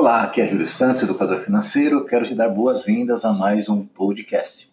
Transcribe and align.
Olá, 0.00 0.22
aqui 0.22 0.40
é 0.40 0.46
Júlio 0.46 0.66
Santos, 0.66 1.02
educador 1.02 1.38
financeiro. 1.40 2.06
Quero 2.06 2.24
te 2.24 2.34
dar 2.34 2.48
boas-vindas 2.48 3.22
a 3.22 3.34
mais 3.34 3.68
um 3.68 3.84
podcast. 3.84 4.72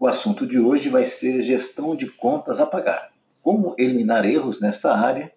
O 0.00 0.06
assunto 0.08 0.44
de 0.44 0.58
hoje 0.58 0.88
vai 0.88 1.06
ser 1.06 1.40
gestão 1.42 1.94
de 1.94 2.10
contas 2.10 2.58
a 2.58 2.66
pagar. 2.66 3.12
Como 3.40 3.76
eliminar 3.78 4.26
erros 4.26 4.60
nessa 4.60 4.92
área 4.92 5.32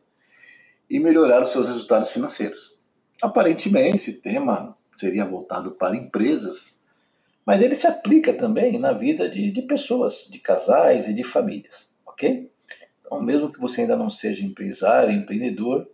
e 0.90 1.00
melhorar 1.00 1.44
os 1.44 1.50
seus 1.50 1.68
resultados 1.68 2.10
financeiros. 2.10 2.80
Aparentemente, 3.22 3.98
esse 3.98 4.24
tema 4.24 4.76
seria 4.98 5.24
voltado 5.24 5.74
para 5.74 5.96
empresas, 5.96 6.82
mas 7.46 7.62
ele 7.62 7.76
se 7.76 7.86
aplica 7.86 8.34
também 8.34 8.80
na 8.80 8.92
vida 8.92 9.30
de, 9.30 9.52
de 9.52 9.62
pessoas, 9.62 10.28
de 10.32 10.40
casais 10.40 11.08
e 11.08 11.14
de 11.14 11.22
famílias, 11.24 11.94
ok? 12.08 12.52
Então, 13.02 13.22
mesmo 13.22 13.52
que 13.52 13.60
você 13.60 13.82
ainda 13.82 13.96
não 13.96 14.10
seja 14.10 14.44
empresário, 14.44 15.14
empreendedor, 15.14 15.88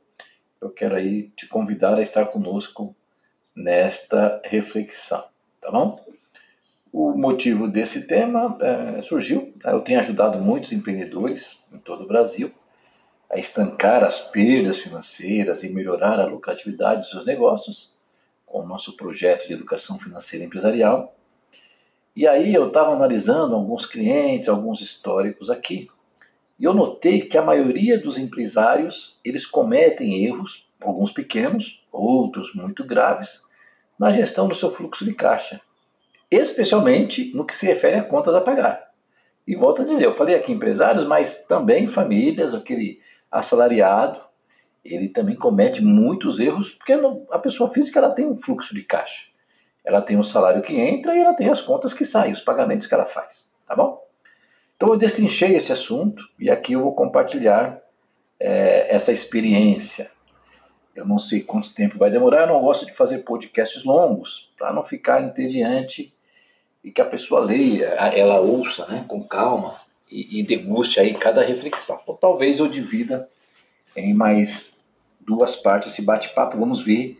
eu 0.61 0.69
quero 0.69 0.95
aí 0.95 1.29
te 1.35 1.47
convidar 1.47 1.97
a 1.97 2.01
estar 2.01 2.25
conosco 2.25 2.95
nesta 3.55 4.41
reflexão, 4.43 5.23
tá 5.61 5.71
bom? 5.71 6.03
O 6.91 7.11
motivo 7.11 7.67
desse 7.67 8.07
tema 8.07 8.57
é, 8.61 9.01
surgiu, 9.01 9.53
né, 9.63 9.73
eu 9.73 9.81
tenho 9.81 9.99
ajudado 9.99 10.39
muitos 10.39 10.71
empreendedores 10.71 11.67
em 11.73 11.77
todo 11.77 12.03
o 12.03 12.07
Brasil 12.07 12.51
a 13.29 13.37
estancar 13.37 14.03
as 14.03 14.21
perdas 14.29 14.79
financeiras 14.79 15.63
e 15.63 15.69
melhorar 15.69 16.19
a 16.19 16.25
lucratividade 16.25 17.01
dos 17.01 17.09
seus 17.09 17.25
negócios 17.25 17.93
com 18.45 18.59
o 18.59 18.65
nosso 18.65 18.95
projeto 18.95 19.47
de 19.47 19.53
educação 19.53 19.99
financeira 19.99 20.45
empresarial. 20.45 21.13
E 22.15 22.25
aí 22.25 22.53
eu 22.53 22.67
estava 22.69 22.93
analisando 22.93 23.55
alguns 23.55 23.85
clientes, 23.85 24.47
alguns 24.47 24.79
históricos 24.79 25.49
aqui, 25.49 25.89
e 26.59 26.63
eu 26.63 26.73
notei 26.73 27.21
que 27.21 27.37
a 27.37 27.41
maioria 27.41 27.99
dos 27.99 28.17
empresários, 28.17 29.19
eles 29.23 29.45
cometem 29.45 30.25
erros, 30.25 30.69
alguns 30.81 31.11
pequenos, 31.11 31.85
outros 31.91 32.53
muito 32.55 32.83
graves, 32.83 33.43
na 33.99 34.11
gestão 34.11 34.47
do 34.47 34.55
seu 34.55 34.71
fluxo 34.71 35.03
de 35.03 35.13
caixa, 35.13 35.59
especialmente 36.31 37.35
no 37.35 37.45
que 37.45 37.55
se 37.55 37.65
refere 37.65 37.97
a 37.97 38.03
contas 38.03 38.35
a 38.35 38.41
pagar. 38.41 38.91
E 39.47 39.55
volto 39.55 39.81
a 39.81 39.85
dizer, 39.85 40.05
eu 40.05 40.15
falei 40.15 40.35
aqui 40.35 40.51
empresários, 40.51 41.05
mas 41.05 41.45
também 41.45 41.87
famílias, 41.87 42.53
aquele 42.53 42.99
assalariado, 43.31 44.21
ele 44.83 45.09
também 45.09 45.35
comete 45.35 45.83
muitos 45.83 46.39
erros, 46.39 46.71
porque 46.71 46.93
a 47.31 47.39
pessoa 47.39 47.69
física 47.71 47.99
ela 47.99 48.11
tem 48.11 48.25
um 48.25 48.37
fluxo 48.37 48.73
de 48.73 48.83
caixa. 48.83 49.29
Ela 49.83 50.01
tem 50.01 50.17
o 50.17 50.23
salário 50.23 50.61
que 50.61 50.79
entra 50.79 51.15
e 51.15 51.19
ela 51.19 51.33
tem 51.33 51.49
as 51.49 51.61
contas 51.61 51.93
que 51.93 52.05
saem, 52.05 52.33
os 52.33 52.41
pagamentos 52.41 52.87
que 52.87 52.93
ela 52.93 53.05
faz, 53.05 53.51
tá 53.67 53.75
bom? 53.75 54.04
Então 54.75 54.89
eu 54.89 54.97
destrinchei 54.97 55.55
esse 55.55 55.71
assunto 55.71 56.27
e 56.37 56.49
aqui 56.49 56.73
eu 56.73 56.81
vou 56.81 56.93
compartilhar 56.93 57.81
é, 58.39 58.93
essa 58.93 59.11
experiência. 59.11 60.11
Eu 60.93 61.05
não 61.05 61.17
sei 61.17 61.41
quanto 61.41 61.73
tempo 61.73 61.97
vai 61.97 62.09
demorar, 62.09 62.41
eu 62.41 62.53
não 62.53 62.61
gosto 62.61 62.85
de 62.85 62.93
fazer 62.93 63.19
podcasts 63.19 63.83
longos, 63.83 64.53
para 64.57 64.73
não 64.73 64.83
ficar 64.83 65.21
entediante 65.21 66.13
e 66.83 66.91
que 66.91 67.01
a 67.01 67.05
pessoa 67.05 67.41
leia, 67.41 67.87
ela 68.15 68.39
ouça 68.39 68.85
né, 68.87 69.03
com 69.07 69.23
calma 69.23 69.73
e, 70.09 70.39
e 70.39 70.43
deguste 70.43 70.99
aí 70.99 71.13
cada 71.13 71.43
reflexão. 71.43 71.99
Então 72.03 72.15
talvez 72.15 72.59
eu 72.59 72.67
divida 72.67 73.29
em 73.95 74.13
mais 74.13 74.83
duas 75.19 75.55
partes 75.55 75.91
esse 75.91 76.03
bate-papo, 76.03 76.57
vamos 76.57 76.81
ver, 76.81 77.19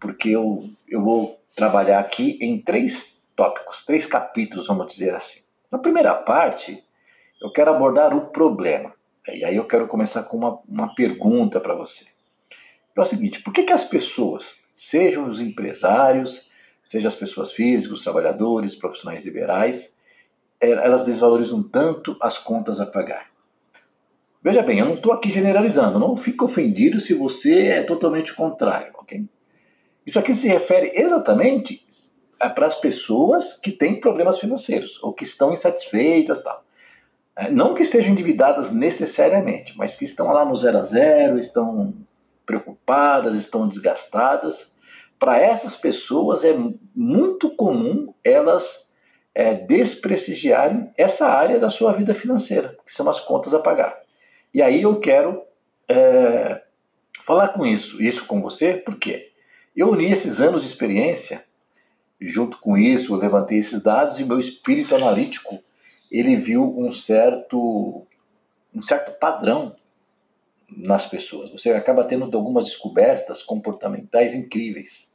porque 0.00 0.30
eu, 0.30 0.68
eu 0.88 1.02
vou 1.02 1.38
trabalhar 1.54 2.00
aqui 2.00 2.38
em 2.40 2.58
três 2.58 3.28
tópicos, 3.36 3.84
três 3.84 4.06
capítulos, 4.06 4.66
vamos 4.66 4.86
dizer 4.86 5.14
assim. 5.14 5.42
Na 5.70 5.78
primeira 5.78 6.14
parte, 6.14 6.82
eu 7.42 7.50
quero 7.50 7.72
abordar 7.72 8.16
o 8.16 8.28
problema. 8.28 8.94
E 9.28 9.44
aí 9.44 9.56
eu 9.56 9.66
quero 9.66 9.88
começar 9.88 10.22
com 10.24 10.36
uma, 10.36 10.60
uma 10.68 10.94
pergunta 10.94 11.60
para 11.60 11.74
você. 11.74 12.06
É 12.96 13.00
o 13.00 13.04
seguinte: 13.04 13.42
por 13.42 13.52
que, 13.52 13.64
que 13.64 13.72
as 13.72 13.84
pessoas, 13.84 14.60
sejam 14.74 15.28
os 15.28 15.40
empresários, 15.40 16.50
sejam 16.84 17.08
as 17.08 17.16
pessoas 17.16 17.52
físicas, 17.52 18.02
trabalhadores, 18.02 18.76
profissionais 18.76 19.24
liberais, 19.24 19.96
é, 20.60 20.70
elas 20.70 21.04
desvalorizam 21.04 21.62
tanto 21.62 22.16
as 22.20 22.38
contas 22.38 22.80
a 22.80 22.86
pagar? 22.86 23.30
Veja 24.42 24.62
bem, 24.62 24.80
eu 24.80 24.86
não 24.86 24.94
estou 24.94 25.12
aqui 25.12 25.30
generalizando, 25.30 26.00
não 26.00 26.16
fique 26.16 26.42
ofendido 26.42 26.98
se 26.98 27.14
você 27.14 27.68
é 27.68 27.82
totalmente 27.82 28.34
contrário, 28.34 28.92
ok? 28.98 29.24
Isso 30.04 30.18
aqui 30.18 30.34
se 30.34 30.48
refere 30.48 30.90
exatamente 30.96 31.86
para 32.56 32.66
as 32.66 32.74
pessoas 32.74 33.54
que 33.54 33.70
têm 33.70 34.00
problemas 34.00 34.40
financeiros 34.40 35.00
ou 35.00 35.12
que 35.12 35.22
estão 35.22 35.52
insatisfeitas 35.52 36.42
tal. 36.42 36.64
É, 37.36 37.50
não 37.50 37.74
que 37.74 37.82
estejam 37.82 38.12
endividadas 38.12 38.72
necessariamente, 38.72 39.76
mas 39.76 39.96
que 39.96 40.04
estão 40.04 40.32
lá 40.32 40.44
no 40.44 40.54
zero 40.54 40.78
a 40.78 40.84
zero, 40.84 41.38
estão 41.38 41.94
preocupadas, 42.44 43.34
estão 43.34 43.66
desgastadas. 43.66 44.76
Para 45.18 45.38
essas 45.38 45.76
pessoas 45.76 46.44
é 46.44 46.54
muito 46.94 47.50
comum 47.50 48.12
elas 48.22 48.90
é, 49.34 49.54
desprestigiarem 49.54 50.90
essa 50.96 51.28
área 51.28 51.58
da 51.58 51.70
sua 51.70 51.92
vida 51.92 52.12
financeira, 52.12 52.76
que 52.84 52.92
são 52.92 53.08
as 53.08 53.20
contas 53.20 53.54
a 53.54 53.58
pagar. 53.58 53.98
E 54.52 54.60
aí 54.60 54.82
eu 54.82 55.00
quero 55.00 55.42
é, 55.88 56.60
falar 57.22 57.48
com 57.48 57.64
isso, 57.64 58.02
isso 58.02 58.26
com 58.26 58.42
você, 58.42 58.74
porque 58.74 59.30
eu 59.74 59.88
uni 59.90 60.10
esses 60.10 60.40
anos 60.40 60.62
de 60.62 60.68
experiência, 60.68 61.44
junto 62.20 62.58
com 62.58 62.76
isso, 62.76 63.14
eu 63.14 63.18
levantei 63.18 63.58
esses 63.58 63.82
dados 63.82 64.20
e 64.20 64.24
meu 64.24 64.38
espírito 64.38 64.94
analítico 64.94 65.62
ele 66.12 66.36
viu 66.36 66.78
um 66.78 66.92
certo, 66.92 68.06
um 68.74 68.82
certo 68.82 69.18
padrão 69.18 69.74
nas 70.68 71.06
pessoas. 71.06 71.50
Você 71.50 71.72
acaba 71.72 72.04
tendo 72.04 72.24
algumas 72.36 72.64
descobertas 72.64 73.42
comportamentais 73.42 74.34
incríveis 74.34 75.10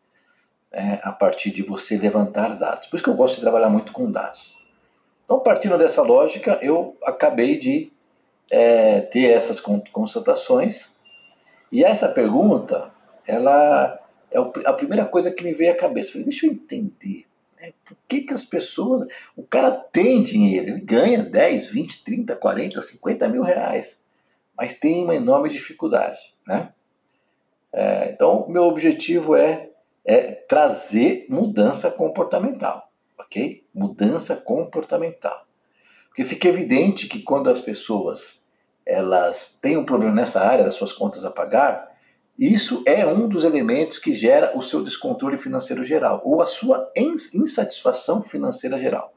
né, 0.72 1.00
a 1.04 1.12
partir 1.12 1.52
de 1.52 1.62
você 1.62 1.98
levantar 1.98 2.58
dados. 2.58 2.90
Por 2.90 2.96
isso 2.96 3.04
que 3.04 3.10
eu 3.12 3.16
gosto 3.16 3.36
de 3.36 3.42
trabalhar 3.42 3.70
muito 3.70 3.92
com 3.92 4.12
dados. 4.12 4.66
Então, 5.24 5.40
partindo 5.40 5.78
dessa 5.78 6.02
lógica, 6.02 6.58
eu 6.64 6.98
acabei 7.04 7.60
de 7.60 7.92
é, 8.50 9.02
ter 9.02 9.32
essas 9.32 9.60
constatações 9.60 10.98
e 11.72 11.84
essa 11.84 12.10
pergunta, 12.10 12.92
ela 13.26 14.00
é 14.32 14.38
a 14.66 14.74
primeira 14.74 15.06
coisa 15.06 15.32
que 15.32 15.44
me 15.44 15.54
veio 15.54 15.74
à 15.74 15.76
cabeça. 15.76 16.14
Falei, 16.14 16.26
deixa 16.26 16.48
eu 16.48 16.54
entender 16.54 17.26
né? 17.60 17.74
Por 17.86 17.98
que, 18.08 18.22
que 18.22 18.34
as 18.34 18.46
pessoas. 18.46 19.08
O 19.36 19.44
cara 19.44 19.72
tem 19.72 20.24
dinheiro, 20.24 20.70
ele 20.70 20.82
ganha 20.82 21.24
10, 21.24 21.68
20, 21.72 22.04
30, 22.04 22.36
40, 22.36 22.82
50 22.82 23.28
mil 23.28 23.42
reais, 23.42 24.04
mas 24.56 24.80
tem 24.80 25.04
uma 25.04 25.16
enorme 25.16 25.50
dificuldade. 25.50 26.20
Né? 26.46 26.72
É, 27.74 28.12
então, 28.12 28.48
meu 28.48 28.64
objetivo 28.64 29.36
é, 29.36 29.70
é 30.06 30.32
trazer 30.32 31.26
mudança 31.30 31.92
comportamental, 31.92 32.90
ok? 33.18 33.64
Mudança 33.74 34.36
comportamental. 34.36 35.46
Porque 36.08 36.24
fica 36.24 36.48
evidente 36.48 37.08
que 37.08 37.22
quando 37.22 37.50
as 37.50 37.60
pessoas 37.60 38.48
elas 38.86 39.60
têm 39.62 39.76
um 39.76 39.86
problema 39.86 40.16
nessa 40.16 40.42
área 40.42 40.64
das 40.64 40.76
suas 40.76 40.94
contas 40.94 41.26
a 41.26 41.30
pagar, 41.30 41.87
isso 42.38 42.84
é 42.86 43.06
um 43.06 43.28
dos 43.28 43.44
elementos 43.44 43.98
que 43.98 44.14
gera 44.14 44.56
o 44.56 44.62
seu 44.62 44.84
descontrole 44.84 45.38
financeiro 45.40 45.84
geral, 45.84 46.22
ou 46.24 46.42
a 46.42 46.46
sua 46.46 46.92
insatisfação 46.96 48.22
financeira 48.22 48.78
geral. 48.78 49.12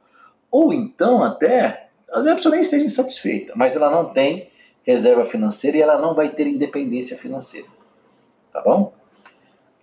Ou 0.50 0.72
então, 0.72 1.22
até, 1.22 1.90
a 2.10 2.22
pessoa 2.22 2.52
nem 2.52 2.62
esteja 2.62 2.86
insatisfeita, 2.86 3.52
mas 3.54 3.76
ela 3.76 3.90
não 3.90 4.06
tem 4.06 4.50
reserva 4.82 5.24
financeira 5.24 5.76
e 5.76 5.82
ela 5.82 6.00
não 6.00 6.14
vai 6.14 6.30
ter 6.30 6.46
independência 6.46 7.16
financeira. 7.16 7.68
Tá 8.52 8.62
bom? 8.62 8.92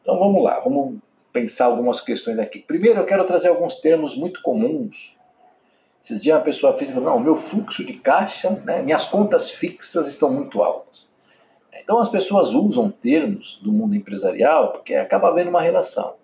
Então 0.02 0.18
vamos 0.18 0.44
lá, 0.44 0.60
vamos 0.60 1.00
pensar 1.32 1.66
algumas 1.66 2.02
questões 2.02 2.40
aqui. 2.40 2.60
Primeiro, 2.60 3.00
eu 3.00 3.06
quero 3.06 3.24
trazer 3.26 3.50
alguns 3.50 3.76
termos 3.76 4.18
muito 4.18 4.42
comuns. 4.42 5.16
Esses 6.04 6.22
dias 6.22 6.38
uma 6.38 6.44
pessoa 6.44 6.74
física 6.74 7.00
falou, 7.00 7.16
não, 7.16 7.24
meu 7.24 7.36
fluxo 7.36 7.86
de 7.86 7.94
caixa, 7.94 8.50
né, 8.66 8.82
minhas 8.82 9.06
contas 9.06 9.52
fixas 9.52 10.08
estão 10.08 10.32
muito 10.32 10.64
altas. 10.64 11.16
Então 11.82 12.00
as 12.00 12.10
pessoas 12.10 12.54
usam 12.54 12.90
termos 12.90 13.60
do 13.62 13.72
mundo 13.72 13.96
empresarial 13.96 14.72
porque 14.72 14.96
acaba 14.96 15.30
havendo 15.30 15.50
uma 15.50 15.62
relação. 15.62 16.16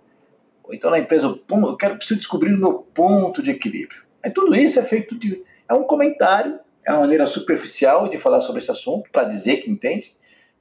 Ou 0.64 0.74
então 0.74 0.90
na 0.90 1.00
empresa, 1.00 1.28
eu 1.28 1.78
quero 1.78 1.98
preciso 1.98 2.20
descobrir 2.20 2.54
o 2.54 2.58
meu 2.58 2.74
ponto 2.94 3.42
de 3.44 3.52
equilíbrio. 3.52 4.04
Aí 4.24 4.32
tudo 4.32 4.56
isso 4.56 4.80
é 4.80 4.84
feito 4.84 5.18
de. 5.18 5.44
É 5.68 5.74
um 5.74 5.84
comentário, 5.84 6.60
é 6.86 6.92
uma 6.92 7.02
maneira 7.02 7.26
superficial 7.26 8.08
de 8.08 8.18
falar 8.18 8.40
sobre 8.42 8.62
esse 8.62 8.72
assunto, 8.72 9.10
para 9.12 9.26
dizer 9.26 9.58
que 9.58 9.70
entende, 9.70 10.16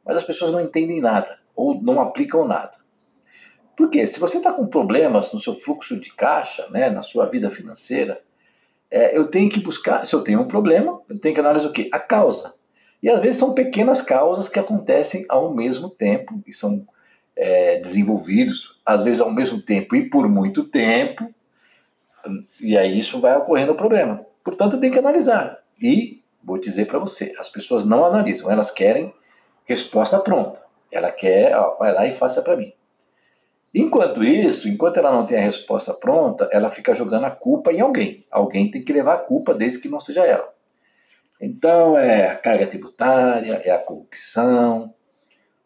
mas 0.04 0.16
as 0.16 0.24
pessoas 0.24 0.52
não 0.52 0.60
entendem 0.60 1.00
nada, 1.00 1.38
ou 1.54 1.80
não 1.80 2.00
aplicam 2.00 2.46
nada. 2.46 2.72
Por 3.76 3.88
quê? 3.88 4.06
Se 4.06 4.20
você 4.20 4.38
está 4.38 4.52
com 4.52 4.66
problemas 4.66 5.32
no 5.32 5.40
seu 5.40 5.54
fluxo 5.54 5.98
de 5.98 6.12
caixa, 6.12 6.68
né, 6.70 6.90
na 6.90 7.02
sua 7.02 7.26
vida 7.26 7.50
financeira, 7.50 8.20
é, 8.90 9.16
eu 9.16 9.28
tenho 9.28 9.50
que 9.50 9.60
buscar, 9.60 10.06
se 10.06 10.14
eu 10.14 10.22
tenho 10.22 10.40
um 10.40 10.46
problema, 10.46 11.00
eu 11.08 11.18
tenho 11.18 11.34
que 11.34 11.40
analisar 11.40 11.68
o 11.68 11.72
quê? 11.72 11.88
A 11.90 11.98
causa. 11.98 12.54
E 13.02 13.10
às 13.10 13.20
vezes 13.20 13.40
são 13.40 13.54
pequenas 13.54 14.00
causas 14.00 14.48
que 14.48 14.58
acontecem 14.58 15.24
ao 15.28 15.52
mesmo 15.52 15.90
tempo 15.90 16.40
e 16.46 16.52
são 16.52 16.86
é, 17.36 17.80
desenvolvidos, 17.80 18.80
às 18.86 19.02
vezes 19.02 19.20
ao 19.20 19.30
mesmo 19.30 19.60
tempo 19.60 19.96
e 19.96 20.08
por 20.08 20.28
muito 20.28 20.64
tempo, 20.64 21.32
e 22.60 22.76
aí 22.76 22.98
isso 22.98 23.20
vai 23.20 23.36
ocorrendo 23.36 23.72
o 23.72 23.76
problema. 23.76 24.24
Portanto, 24.44 24.78
tem 24.78 24.90
que 24.90 24.98
analisar. 24.98 25.58
E 25.80 26.22
vou 26.42 26.58
dizer 26.58 26.86
para 26.86 26.98
você, 26.98 27.34
as 27.38 27.48
pessoas 27.48 27.84
não 27.84 28.04
analisam, 28.04 28.50
elas 28.50 28.70
querem 28.70 29.12
resposta 29.64 30.18
pronta. 30.18 30.62
Ela 30.90 31.10
quer, 31.10 31.56
ó, 31.56 31.76
vai 31.76 31.92
lá 31.92 32.06
e 32.06 32.12
faça 32.12 32.42
para 32.42 32.56
mim. 32.56 32.72
Enquanto 33.74 34.22
isso, 34.22 34.68
enquanto 34.68 34.98
ela 34.98 35.10
não 35.10 35.24
tem 35.24 35.38
a 35.38 35.42
resposta 35.42 35.94
pronta, 35.94 36.48
ela 36.52 36.68
fica 36.70 36.94
jogando 36.94 37.24
a 37.24 37.30
culpa 37.30 37.72
em 37.72 37.80
alguém. 37.80 38.24
Alguém 38.30 38.70
tem 38.70 38.82
que 38.82 38.92
levar 38.92 39.14
a 39.14 39.18
culpa 39.18 39.54
desde 39.54 39.80
que 39.80 39.88
não 39.88 39.98
seja 39.98 40.26
ela. 40.26 40.52
Então 41.42 41.98
é 41.98 42.28
a 42.28 42.36
carga 42.36 42.68
tributária, 42.68 43.60
é 43.64 43.72
a 43.72 43.78
corrupção. 43.78 44.94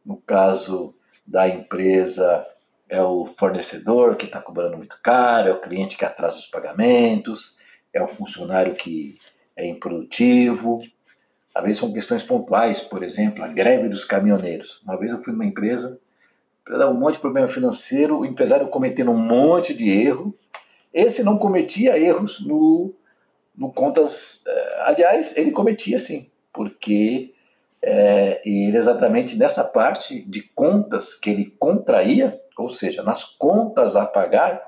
No 0.02 0.17
caso 0.17 0.94
da 1.26 1.46
empresa, 1.46 2.46
é 2.88 3.02
o 3.02 3.26
fornecedor 3.26 4.17
que 4.17 4.25
está 4.25 4.40
cobrando 4.40 4.78
muito 4.78 4.99
caro, 5.02 5.50
é 5.50 5.52
o 5.52 5.61
cliente 5.61 5.99
que 5.99 6.05
atrasa 6.06 6.38
os 6.38 6.46
pagamentos, 6.46 7.58
é 7.93 8.02
o 8.02 8.08
funcionário 8.08 8.75
que 8.75 9.19
é 9.55 9.67
improdutivo. 9.67 10.81
Às 11.55 11.62
vezes 11.62 11.78
são 11.78 11.93
questões 11.93 12.23
pontuais, 12.23 12.81
por 12.81 13.02
exemplo, 13.02 13.44
a 13.44 13.49
greve 13.49 13.90
dos 13.90 14.06
caminhoneiros. 14.06 14.81
Uma 14.82 14.96
vez 14.96 15.12
eu 15.12 15.23
fui 15.23 15.34
numa 15.34 15.44
empresa 15.44 16.00
para 16.64 16.78
dar 16.78 16.88
um 16.88 16.94
monte 16.94 17.17
de 17.17 17.20
problema 17.20 17.49
financeiro, 17.49 18.20
o 18.20 18.25
empresário 18.25 18.69
cometendo 18.69 19.11
um 19.11 19.19
monte 19.19 19.75
de 19.75 19.90
erro. 19.90 20.34
Esse 20.93 21.23
não 21.23 21.37
cometia 21.37 21.99
erros 21.99 22.40
no, 22.40 22.94
no 23.56 23.73
contas. 23.73 24.44
Eh, 24.47 24.82
aliás, 24.85 25.37
ele 25.37 25.50
cometia 25.50 25.99
sim, 25.99 26.31
porque 26.53 27.35
é, 27.82 28.41
ele 28.44 28.76
exatamente 28.76 29.38
nessa 29.38 29.62
parte 29.62 30.23
de 30.29 30.43
contas 30.43 31.14
que 31.14 31.31
ele 31.31 31.55
contraía, 31.58 32.41
ou 32.58 32.69
seja, 32.69 33.03
nas 33.03 33.25
contas 33.25 33.97
a 33.97 34.05
pagar, 34.05 34.61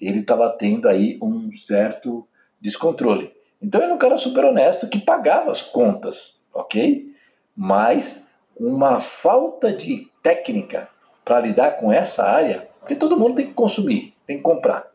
ele 0.00 0.20
estava 0.20 0.50
tendo 0.50 0.88
aí 0.88 1.18
um 1.22 1.52
certo 1.52 2.26
descontrole. 2.60 3.32
Então 3.60 3.80
ele 3.80 3.86
era 3.86 3.94
um 3.94 3.98
cara 3.98 4.18
super 4.18 4.44
honesto 4.44 4.88
que 4.88 4.98
pagava 4.98 5.50
as 5.50 5.62
contas, 5.62 6.44
ok? 6.52 7.14
Mas 7.56 8.30
uma 8.56 8.98
falta 8.98 9.72
de 9.72 10.10
técnica 10.22 10.88
para 11.24 11.40
lidar 11.40 11.76
com 11.76 11.92
essa 11.92 12.24
área, 12.24 12.68
porque 12.80 12.96
todo 12.96 13.16
mundo 13.16 13.36
tem 13.36 13.46
que 13.46 13.54
consumir, 13.54 14.12
tem 14.26 14.38
que 14.38 14.42
comprar. 14.42 14.91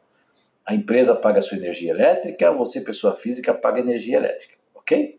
A 0.68 0.76
empresa 0.76 1.16
paga 1.16 1.40
a 1.40 1.42
sua 1.42 1.58
energia 1.58 1.92
elétrica, 1.92 2.52
você, 2.52 2.82
pessoa 2.82 3.16
física, 3.16 3.54
paga 3.54 3.80
energia 3.80 4.18
elétrica, 4.18 4.56
ok? 4.76 5.18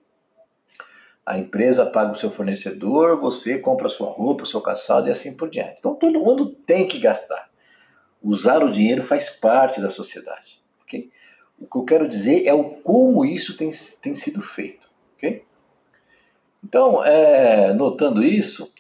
A 1.24 1.38
empresa 1.38 1.86
paga 1.86 2.12
o 2.12 2.14
seu 2.14 2.30
fornecedor, 2.30 3.18
você 3.20 3.58
compra 3.58 3.86
a 3.86 3.90
sua 3.90 4.10
roupa, 4.10 4.42
o 4.42 4.46
seu 4.46 4.60
calçado 4.60 5.08
e 5.08 5.10
assim 5.10 5.36
por 5.36 5.48
diante. 5.48 5.76
Então 5.78 5.94
todo 5.94 6.20
mundo 6.20 6.46
tem 6.66 6.86
que 6.86 6.98
gastar. 6.98 7.50
Usar 8.22 8.62
o 8.62 8.70
dinheiro 8.70 9.02
faz 9.02 9.30
parte 9.30 9.80
da 9.80 9.88
sociedade, 9.88 10.62
ok? 10.82 11.10
O 11.58 11.66
que 11.66 11.78
eu 11.78 11.84
quero 11.84 12.08
dizer 12.08 12.46
é 12.46 12.52
o 12.52 12.64
como 12.64 13.24
isso 13.24 13.56
tem, 13.56 13.70
tem 14.02 14.14
sido 14.14 14.42
feito, 14.42 14.90
ok? 15.16 15.44
Então, 16.62 17.02
é, 17.04 17.72
notando 17.72 18.22
isso, 18.22 18.72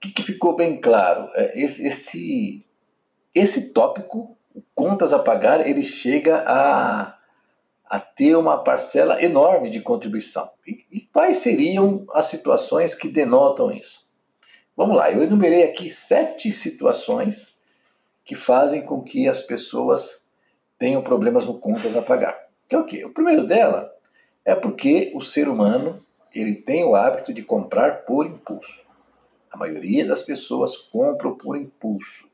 que, 0.00 0.12
que 0.12 0.22
ficou 0.22 0.54
bem 0.54 0.76
claro? 0.76 1.28
É, 1.34 1.60
esse, 1.60 1.86
esse, 1.86 2.64
esse 3.34 3.72
tópico, 3.72 4.35
contas 4.74 5.12
a 5.12 5.18
pagar, 5.18 5.66
ele 5.66 5.82
chega 5.82 6.44
a, 6.46 7.16
a 7.84 8.00
ter 8.00 8.36
uma 8.36 8.62
parcela 8.62 9.22
enorme 9.22 9.70
de 9.70 9.80
contribuição. 9.80 10.48
E, 10.66 10.84
e 10.90 11.00
quais 11.00 11.38
seriam 11.38 12.06
as 12.12 12.26
situações 12.26 12.94
que 12.94 13.08
denotam 13.08 13.70
isso? 13.70 14.06
Vamos 14.76 14.96
lá, 14.96 15.10
eu 15.10 15.22
enumerei 15.22 15.62
aqui 15.62 15.88
sete 15.88 16.52
situações 16.52 17.56
que 18.24 18.34
fazem 18.34 18.84
com 18.84 19.02
que 19.02 19.28
as 19.28 19.42
pessoas 19.42 20.26
tenham 20.78 21.00
problemas 21.00 21.46
no 21.46 21.58
contas 21.58 21.96
a 21.96 22.02
pagar. 22.02 22.36
Que 22.68 22.74
é 22.74 22.78
o 22.78 22.84
quê? 22.84 23.04
O 23.04 23.10
primeiro 23.10 23.46
dela 23.46 23.90
é 24.44 24.54
porque 24.54 25.12
o 25.14 25.20
ser 25.20 25.48
humano 25.48 25.98
ele 26.34 26.54
tem 26.54 26.84
o 26.84 26.94
hábito 26.94 27.32
de 27.32 27.42
comprar 27.42 28.04
por 28.04 28.26
impulso. 28.26 28.84
A 29.50 29.56
maioria 29.56 30.04
das 30.04 30.22
pessoas 30.22 30.76
compram 30.76 31.34
por 31.34 31.56
impulso. 31.56 32.28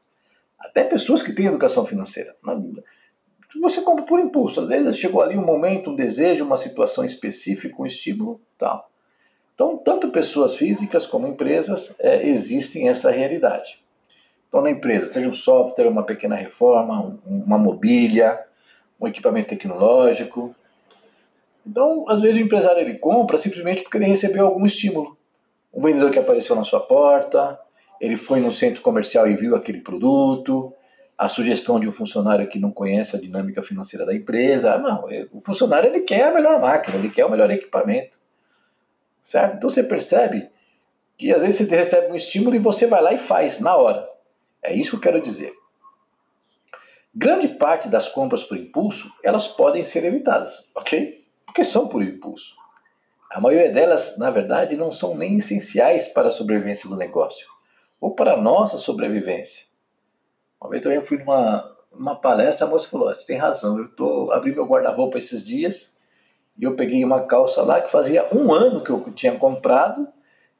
Até 0.62 0.84
pessoas 0.84 1.22
que 1.22 1.32
têm 1.32 1.46
educação 1.46 1.84
financeira. 1.84 2.36
Você 3.60 3.82
compra 3.82 4.04
por 4.04 4.18
impulso. 4.20 4.60
Às 4.60 4.68
vezes 4.68 4.96
chegou 4.96 5.20
ali 5.20 5.36
um 5.36 5.44
momento, 5.44 5.90
um 5.90 5.96
desejo, 5.96 6.44
uma 6.44 6.56
situação 6.56 7.04
específica, 7.04 7.80
um 7.80 7.86
estímulo, 7.86 8.40
tal. 8.58 8.90
Então, 9.54 9.76
tanto 9.76 10.10
pessoas 10.10 10.54
físicas 10.54 11.06
como 11.06 11.26
empresas 11.26 11.94
é, 12.00 12.26
existem 12.26 12.88
essa 12.88 13.10
realidade. 13.10 13.84
Então, 14.48 14.62
na 14.62 14.70
empresa, 14.70 15.06
seja 15.06 15.28
um 15.28 15.34
software, 15.34 15.88
uma 15.88 16.04
pequena 16.04 16.36
reforma, 16.36 17.00
um, 17.00 17.42
uma 17.44 17.58
mobília, 17.58 18.42
um 19.00 19.06
equipamento 19.06 19.48
tecnológico. 19.48 20.54
Então, 21.66 22.06
às 22.08 22.22
vezes 22.22 22.40
o 22.40 22.44
empresário 22.44 22.80
ele 22.80 22.98
compra 22.98 23.36
simplesmente 23.36 23.82
porque 23.82 23.98
ele 23.98 24.06
recebeu 24.06 24.46
algum 24.46 24.64
estímulo 24.64 25.16
um 25.72 25.80
vendedor 25.80 26.10
que 26.10 26.18
apareceu 26.18 26.54
na 26.54 26.64
sua 26.64 26.80
porta, 26.80 27.58
ele 28.02 28.16
foi 28.16 28.40
no 28.40 28.50
centro 28.50 28.82
comercial 28.82 29.28
e 29.28 29.36
viu 29.36 29.54
aquele 29.54 29.80
produto, 29.80 30.74
a 31.16 31.28
sugestão 31.28 31.78
de 31.78 31.88
um 31.88 31.92
funcionário 31.92 32.48
que 32.48 32.58
não 32.58 32.72
conhece 32.72 33.14
a 33.14 33.20
dinâmica 33.20 33.62
financeira 33.62 34.04
da 34.04 34.12
empresa. 34.12 34.76
Não, 34.76 35.06
o 35.32 35.40
funcionário 35.40 35.88
ele 35.88 36.00
quer 36.00 36.24
a 36.24 36.34
melhor 36.34 36.60
máquina, 36.60 36.96
ele 36.96 37.10
quer 37.10 37.24
o 37.24 37.30
melhor 37.30 37.48
equipamento. 37.52 38.18
Certo? 39.22 39.56
Então 39.56 39.70
você 39.70 39.84
percebe 39.84 40.50
que 41.16 41.32
às 41.32 41.40
vezes 41.40 41.68
você 41.68 41.76
recebe 41.76 42.10
um 42.10 42.16
estímulo 42.16 42.56
e 42.56 42.58
você 42.58 42.88
vai 42.88 43.00
lá 43.00 43.12
e 43.12 43.18
faz 43.18 43.60
na 43.60 43.76
hora. 43.76 44.08
É 44.60 44.74
isso 44.74 44.90
que 44.90 44.96
eu 44.96 45.12
quero 45.12 45.22
dizer. 45.22 45.52
Grande 47.14 47.46
parte 47.46 47.88
das 47.88 48.08
compras 48.08 48.42
por 48.42 48.56
impulso, 48.56 49.12
elas 49.22 49.46
podem 49.46 49.84
ser 49.84 50.04
evitadas, 50.04 50.68
ok? 50.74 51.24
Porque 51.46 51.62
são 51.62 51.86
por 51.86 52.02
impulso. 52.02 52.56
A 53.30 53.40
maioria 53.40 53.70
delas, 53.70 54.18
na 54.18 54.28
verdade, 54.28 54.76
não 54.76 54.90
são 54.90 55.16
nem 55.16 55.38
essenciais 55.38 56.08
para 56.08 56.28
a 56.28 56.32
sobrevivência 56.32 56.90
do 56.90 56.96
negócio 56.96 57.46
ou 58.02 58.12
para 58.16 58.32
a 58.32 58.36
nossa 58.36 58.76
sobrevivência. 58.78 59.66
Uma 60.60 60.70
vez 60.70 60.82
também 60.82 60.98
eu 60.98 61.06
fui 61.06 61.18
numa, 61.18 61.72
numa 61.92 62.16
palestra, 62.16 62.66
a 62.66 62.70
moça 62.70 62.88
falou: 62.88 63.14
Você 63.14 63.24
tem 63.24 63.36
razão, 63.36 63.78
eu 63.78 63.88
tô, 63.94 64.32
abri 64.32 64.52
meu 64.52 64.66
guarda-roupa 64.66 65.18
esses 65.18 65.44
dias 65.44 65.96
e 66.58 66.64
eu 66.64 66.74
peguei 66.74 67.04
uma 67.04 67.24
calça 67.24 67.62
lá 67.62 67.80
que 67.80 67.90
fazia 67.90 68.26
um 68.34 68.52
ano 68.52 68.82
que 68.82 68.90
eu 68.90 69.00
tinha 69.12 69.38
comprado 69.38 70.08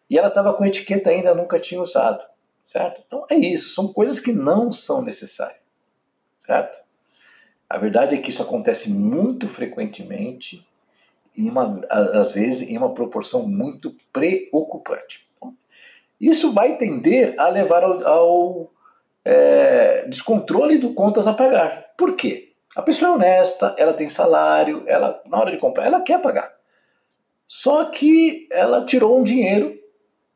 e 0.09 0.17
ela 0.17 0.29
estava 0.29 0.55
com 0.55 0.65
etiqueta 0.65 1.11
ainda, 1.11 1.35
nunca 1.35 1.59
tinha 1.59 1.83
usado. 1.83 2.25
Certo? 2.63 3.03
Então 3.05 3.27
é 3.29 3.35
isso, 3.35 3.75
são 3.75 3.93
coisas 3.93 4.21
que 4.21 4.33
não 4.33 4.71
são 4.71 5.03
necessárias. 5.03 5.61
Certo? 6.39 6.79
A 7.69 7.77
verdade 7.77 8.15
é 8.15 8.19
que 8.19 8.31
isso 8.31 8.43
acontece 8.43 8.89
muito 8.89 9.49
frequentemente 9.49 10.65
em 11.37 11.51
uma, 11.51 11.81
às 11.91 12.31
vezes 12.31 12.69
em 12.69 12.79
uma 12.79 12.95
proporção 12.95 13.49
muito 13.49 13.97
preocupante. 14.13 15.27
Isso 16.23 16.53
vai 16.53 16.77
tender 16.77 17.35
a 17.37 17.49
levar 17.49 17.83
ao, 17.83 18.07
ao 18.07 18.71
é, 19.25 20.07
descontrole 20.07 20.79
do 20.79 20.95
contas 20.95 21.27
a 21.27 21.35
pagar. 21.35 21.93
Por 21.99 22.15
quê? 22.15 22.53
A 22.77 22.81
pessoa 22.81 23.11
é 23.11 23.15
honesta, 23.15 23.75
ela 23.77 23.93
tem 23.93 24.09
salário, 24.09 24.85
ela 24.87 25.21
na 25.27 25.39
hora 25.39 25.51
de 25.51 25.59
comprar, 25.59 25.85
ela 25.85 26.01
quer 26.01 26.23
pagar. 26.23 26.55
Só 27.47 27.87
que 27.87 28.49
ela 28.53 28.85
tirou 28.85 29.19
um 29.19 29.25
dinheiro 29.25 29.77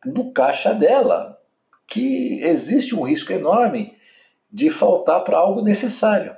do 0.05 0.33
caixa 0.33 0.75
dela, 0.75 1.41
que 1.87 2.43
existe 2.43 2.95
um 2.95 3.03
risco 3.03 3.33
enorme 3.33 3.97
de 4.53 4.71
faltar 4.71 5.23
para 5.23 5.39
algo 5.39 5.63
necessário. 5.63 6.37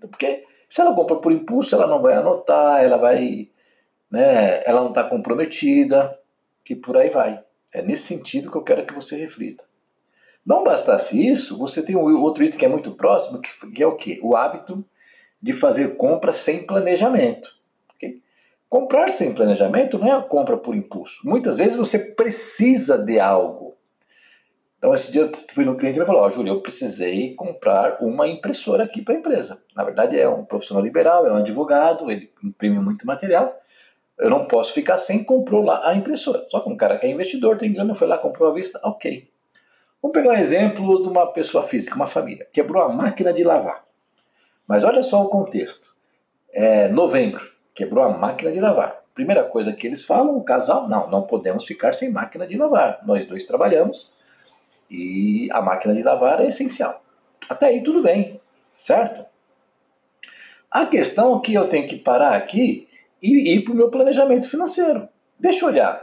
Porque 0.00 0.44
se 0.68 0.80
ela 0.80 0.94
compra 0.94 1.16
por 1.16 1.30
impulso, 1.30 1.74
ela 1.74 1.86
não 1.86 2.00
vai 2.00 2.14
anotar, 2.14 2.82
ela 2.82 2.96
vai 2.96 3.50
né, 4.10 4.62
ela 4.66 4.82
não 4.82 4.90
está 4.90 5.04
comprometida, 5.04 6.18
e 6.68 6.76
por 6.76 6.98
aí 6.98 7.08
vai. 7.08 7.42
É 7.72 7.82
nesse 7.82 8.02
sentido 8.02 8.50
que 8.50 8.56
eu 8.56 8.62
quero 8.62 8.84
que 8.84 8.92
você 8.92 9.16
reflita. 9.16 9.64
Não 10.44 10.64
bastasse 10.64 11.26
isso, 11.26 11.56
você 11.56 11.84
tem 11.84 11.96
um 11.96 12.20
outro 12.20 12.44
item 12.44 12.58
que 12.58 12.64
é 12.64 12.68
muito 12.68 12.92
próximo, 12.92 13.40
que 13.40 13.82
é 13.82 13.86
o 13.86 13.96
quê? 13.96 14.18
O 14.22 14.36
hábito 14.36 14.84
de 15.40 15.52
fazer 15.52 15.96
compra 15.96 16.32
sem 16.32 16.66
planejamento. 16.66 17.56
Okay? 17.96 18.20
Comprar 18.68 19.10
sem 19.10 19.32
planejamento 19.32 19.98
não 19.98 20.08
é 20.08 20.12
a 20.12 20.20
compra 20.20 20.56
por 20.56 20.76
impulso. 20.76 21.20
Muitas 21.24 21.56
vezes 21.56 21.76
você 21.76 21.98
precisa 21.98 22.98
de 22.98 23.18
algo. 23.18 23.74
Então, 24.78 24.92
esse 24.92 25.12
dia 25.12 25.22
eu 25.22 25.30
fui 25.54 25.64
no 25.64 25.76
cliente 25.76 25.96
e 25.96 26.00
ele 26.00 26.06
falou: 26.06 26.22
Ó, 26.22 26.26
oh, 26.26 26.30
Júlio, 26.30 26.54
eu 26.54 26.60
precisei 26.60 27.36
comprar 27.36 27.98
uma 28.00 28.26
impressora 28.26 28.82
aqui 28.82 29.00
para 29.00 29.14
a 29.14 29.18
empresa. 29.18 29.62
Na 29.76 29.84
verdade, 29.84 30.18
é 30.18 30.28
um 30.28 30.44
profissional 30.44 30.82
liberal, 30.82 31.24
é 31.24 31.32
um 31.32 31.36
advogado, 31.36 32.10
ele 32.10 32.32
imprime 32.42 32.80
muito 32.80 33.06
material. 33.06 33.61
Eu 34.22 34.30
não 34.30 34.44
posso 34.44 34.72
ficar 34.72 34.98
sem, 34.98 35.24
comprou 35.24 35.64
lá 35.64 35.88
a 35.88 35.94
impressora. 35.96 36.46
Só 36.48 36.60
que 36.60 36.70
um 36.70 36.76
cara 36.76 36.96
que 36.96 37.06
é 37.06 37.10
investidor, 37.10 37.58
tem 37.58 37.72
grana, 37.72 37.92
foi 37.92 38.06
lá, 38.06 38.16
comprou 38.16 38.48
à 38.48 38.54
vista, 38.54 38.78
ok. 38.84 39.28
Vamos 40.00 40.14
pegar 40.14 40.30
um 40.30 40.36
exemplo 40.36 41.02
de 41.02 41.08
uma 41.08 41.26
pessoa 41.26 41.64
física, 41.64 41.96
uma 41.96 42.06
família. 42.06 42.46
Quebrou 42.52 42.84
a 42.84 42.88
máquina 42.88 43.32
de 43.32 43.42
lavar. 43.42 43.84
Mas 44.68 44.84
olha 44.84 45.02
só 45.02 45.24
o 45.24 45.28
contexto. 45.28 45.92
É 46.52 46.86
novembro, 46.86 47.44
quebrou 47.74 48.04
a 48.04 48.10
máquina 48.10 48.52
de 48.52 48.60
lavar. 48.60 49.02
Primeira 49.12 49.42
coisa 49.42 49.72
que 49.72 49.88
eles 49.88 50.04
falam, 50.04 50.36
o 50.36 50.44
casal, 50.44 50.88
não, 50.88 51.10
não 51.10 51.22
podemos 51.22 51.64
ficar 51.64 51.92
sem 51.92 52.12
máquina 52.12 52.46
de 52.46 52.56
lavar. 52.56 53.00
Nós 53.04 53.26
dois 53.26 53.44
trabalhamos 53.44 54.12
e 54.88 55.48
a 55.50 55.60
máquina 55.60 55.94
de 55.94 56.02
lavar 56.02 56.40
é 56.40 56.46
essencial. 56.46 57.02
Até 57.48 57.66
aí 57.66 57.82
tudo 57.82 58.02
bem, 58.02 58.40
certo? 58.76 59.24
A 60.70 60.86
questão 60.86 61.40
que 61.40 61.54
eu 61.54 61.66
tenho 61.66 61.88
que 61.88 61.96
parar 61.96 62.36
aqui 62.36 62.88
e 63.22 63.54
ir 63.54 63.62
para 63.62 63.72
o 63.72 63.76
meu 63.76 63.90
planejamento 63.90 64.48
financeiro. 64.48 65.08
Deixa 65.38 65.64
eu 65.64 65.68
olhar. 65.68 66.02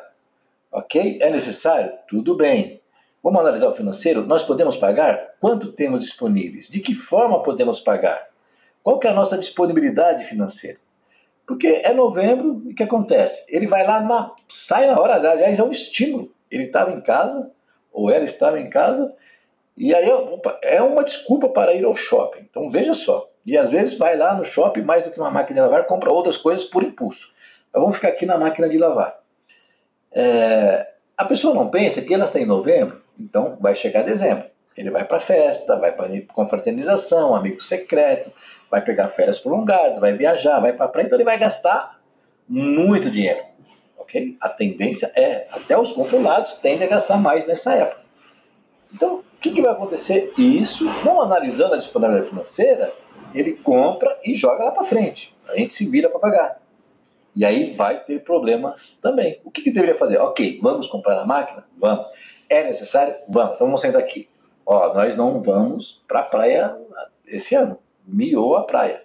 Ok? 0.72 1.20
É 1.22 1.30
necessário? 1.30 1.92
Tudo 2.08 2.36
bem. 2.36 2.80
Vamos 3.22 3.42
analisar 3.42 3.68
o 3.68 3.76
financeiro? 3.76 4.26
Nós 4.26 4.44
podemos 4.44 4.78
pagar? 4.78 5.36
Quanto 5.40 5.74
temos 5.74 6.02
disponíveis? 6.02 6.70
De 6.70 6.80
que 6.80 6.94
forma 6.94 7.44
podemos 7.44 7.82
pagar? 7.82 8.30
Qual 8.82 8.98
que 8.98 9.08
é 9.08 9.10
a 9.10 9.14
nossa 9.14 9.38
disponibilidade 9.38 10.24
financeira? 10.24 10.78
Porque 11.46 11.68
é 11.68 11.92
novembro 11.92 12.62
e 12.66 12.72
o 12.72 12.76
que 12.76 12.84
acontece? 12.84 13.46
Ele 13.50 13.68
vai 13.68 13.86
lá, 13.86 14.00
na, 14.00 14.34
sai 14.48 14.88
na 14.88 15.00
hora, 15.00 15.16
aliás, 15.16 15.60
é 15.60 15.64
um 15.64 15.72
estímulo. 15.72 16.32
Ele 16.50 16.66
estava 16.66 16.92
em 16.92 17.02
casa, 17.02 17.52
ou 17.92 18.10
ela 18.10 18.24
estava 18.24 18.60
em 18.60 18.70
casa, 18.70 19.14
e 19.76 19.94
aí 19.94 20.10
opa, 20.12 20.60
é 20.62 20.82
uma 20.82 21.04
desculpa 21.04 21.50
para 21.50 21.74
ir 21.74 21.84
ao 21.86 21.96
shopping. 21.96 22.46
Então 22.50 22.70
veja 22.70 22.94
só. 22.94 23.28
E 23.50 23.58
às 23.58 23.72
vezes 23.72 23.98
vai 23.98 24.15
lá 24.15 24.36
no 24.36 24.44
shopping 24.44 24.84
mais 24.84 25.03
do 25.03 25.10
que 25.10 25.20
uma 25.20 25.32
máquina 25.32 25.60
de 25.60 25.68
lavar, 25.68 25.88
compra 25.88 26.12
outras 26.12 26.38
coisas 26.38 26.65
por 26.65 26.84
impulso. 26.84 27.34
Mas 27.74 27.82
vamos 27.82 27.96
ficar 27.96 28.10
aqui 28.10 28.24
na 28.24 28.38
máquina 28.38 28.70
de 28.70 28.77
lavar. 28.77 29.20
É, 30.12 30.88
a 31.18 31.25
pessoa 31.25 31.56
não 31.56 31.68
pensa 31.68 32.03
que 32.03 32.13
ela 32.13 32.25
está 32.25 32.39
em 32.39 32.46
novembro, 32.46 33.01
então 33.20 33.58
vai 33.60 33.74
chegar 33.74 34.03
dezembro. 34.03 34.44
Ele 34.77 34.91
vai 34.91 35.03
para 35.03 35.20
festa, 35.20 35.75
vai 35.77 35.91
para 35.91 36.10
confraternização, 36.32 37.36
amigo 37.36 37.60
secreto, 37.60 38.32
vai 38.70 38.84
pegar 38.84 39.08
férias 39.08 39.39
prolongadas, 39.39 39.98
vai 40.00 40.13
viajar, 40.13 40.60
vai 40.60 40.74
para 40.74 40.88
praia, 40.88 41.08
então 41.08 41.18
ele 41.18 41.25
vai 41.25 41.39
gastar 41.39 42.00
muito 42.48 43.10
dinheiro. 43.10 43.41
Ok? 43.98 44.38
A 44.39 44.48
tendência 44.48 45.12
é, 45.15 45.48
até 45.51 45.75
os 45.75 45.91
controlados 45.91 46.53
tendem 46.60 46.86
a 46.86 46.89
gastar 46.91 47.18
mais 47.18 47.48
nessa 47.48 47.74
época. 47.74 48.01
Então, 48.94 49.15
o 49.15 49.24
que, 49.41 49.50
que 49.50 49.62
vai 49.62 49.72
acontecer? 49.72 50.32
Isso, 50.38 50.86
não 51.03 51.20
analisando 51.20 51.74
a 51.74 51.77
disponibilidade 51.77 52.29
financeira, 52.29 52.94
ele 53.33 53.53
compra 53.53 54.17
e 54.24 54.33
joga 54.33 54.65
lá 54.65 54.71
para 54.71 54.83
frente. 54.83 55.36
A 55.48 55.55
gente 55.55 55.74
se 55.74 55.89
vira 55.89 56.09
para 56.09 56.19
pagar. 56.19 56.62
E 57.36 57.45
aí 57.45 57.74
vai 57.74 58.03
ter 58.03 58.24
problemas 58.24 59.00
também. 59.01 59.39
O 59.43 59.51
que, 59.51 59.62
que 59.62 59.71
deveria 59.71 59.95
fazer? 59.95 60.17
Ok, 60.17 60.59
vamos 60.62 60.88
comprar 60.88 61.19
a 61.19 61.25
máquina? 61.25 61.65
Vamos. 61.77 62.07
É 62.50 62.63
necessário? 62.63 63.13
Vamos. 63.27 63.55
Então 63.55 63.67
vamos 63.67 63.81
sentar 63.81 64.01
aqui. 64.01 64.27
Ó, 64.65 64.93
nós 64.93 65.15
não 65.15 65.41
vamos 65.41 66.03
para 66.07 66.21
a 66.21 66.24
praia 66.24 66.75
esse 67.27 67.55
ano. 67.55 67.77
Miou 68.05 68.55
a 68.55 68.63
praia. 68.63 69.03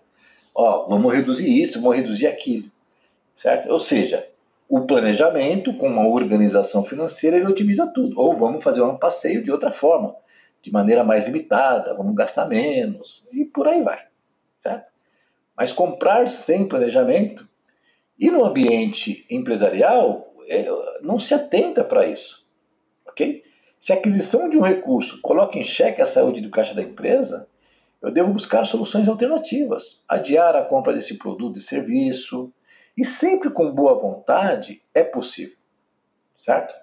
Ó, 0.54 0.86
vamos 0.88 1.12
reduzir 1.12 1.60
isso, 1.60 1.80
vamos 1.80 1.96
reduzir 1.96 2.26
aquilo. 2.26 2.70
Certo? 3.34 3.70
Ou 3.70 3.80
seja, 3.80 4.26
o 4.68 4.82
planejamento 4.82 5.76
com 5.76 5.88
uma 5.88 6.06
organização 6.08 6.84
financeira 6.84 7.36
ele 7.36 7.46
otimiza 7.46 7.86
tudo. 7.94 8.18
Ou 8.18 8.36
vamos 8.36 8.64
fazer 8.64 8.82
um 8.82 8.96
passeio 8.96 9.42
de 9.42 9.52
outra 9.52 9.70
forma, 9.70 10.14
de 10.62 10.72
maneira 10.72 11.04
mais 11.04 11.26
limitada, 11.26 11.94
vamos 11.94 12.14
gastar 12.14 12.46
menos 12.46 13.26
e 13.32 13.44
por 13.44 13.68
aí 13.68 13.82
vai. 13.82 14.00
Certo? 14.64 14.90
Mas 15.54 15.74
comprar 15.74 16.26
sem 16.26 16.66
planejamento 16.66 17.46
e 18.18 18.30
no 18.30 18.46
ambiente 18.46 19.26
empresarial, 19.28 20.34
é, 20.48 20.66
não 21.02 21.18
se 21.18 21.34
atenta 21.34 21.84
para 21.84 22.06
isso. 22.06 22.48
ok? 23.06 23.44
Se 23.78 23.92
a 23.92 23.96
aquisição 23.96 24.48
de 24.48 24.56
um 24.56 24.62
recurso 24.62 25.20
coloca 25.20 25.58
em 25.58 25.62
xeque 25.62 26.00
a 26.00 26.06
saúde 26.06 26.40
do 26.40 26.48
caixa 26.48 26.74
da 26.74 26.80
empresa, 26.80 27.46
eu 28.00 28.10
devo 28.10 28.32
buscar 28.32 28.64
soluções 28.64 29.06
alternativas, 29.06 30.02
adiar 30.08 30.56
a 30.56 30.64
compra 30.64 30.94
desse 30.94 31.18
produto 31.18 31.58
e 31.58 31.62
serviço, 31.62 32.50
e 32.96 33.04
sempre 33.04 33.50
com 33.50 33.70
boa 33.70 34.00
vontade 34.00 34.82
é 34.94 35.04
possível. 35.04 35.56
Certo? 36.34 36.74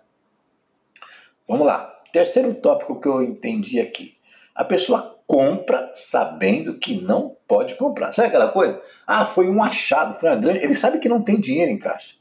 Vamos 1.48 1.66
lá. 1.66 1.88
Terceiro 2.14 2.54
tópico 2.54 3.02
que 3.02 3.08
eu 3.08 3.24
entendi 3.24 3.80
aqui. 3.80 4.18
A 4.54 4.64
pessoa 4.64 5.20
compra 5.26 5.92
sabendo 5.96 6.78
que 6.78 7.02
não 7.02 7.31
pode 7.52 7.76
comprar. 7.76 8.14
Sabe 8.14 8.30
aquela 8.30 8.48
coisa? 8.48 8.82
Ah, 9.06 9.26
foi 9.26 9.50
um 9.50 9.62
achado, 9.62 10.18
foi 10.18 10.30
uma 10.30 10.38
grande. 10.38 10.60
Ele 10.60 10.74
sabe 10.74 11.00
que 11.00 11.10
não 11.10 11.22
tem 11.22 11.38
dinheiro 11.38 11.70
em 11.70 11.78
caixa. 11.78 12.16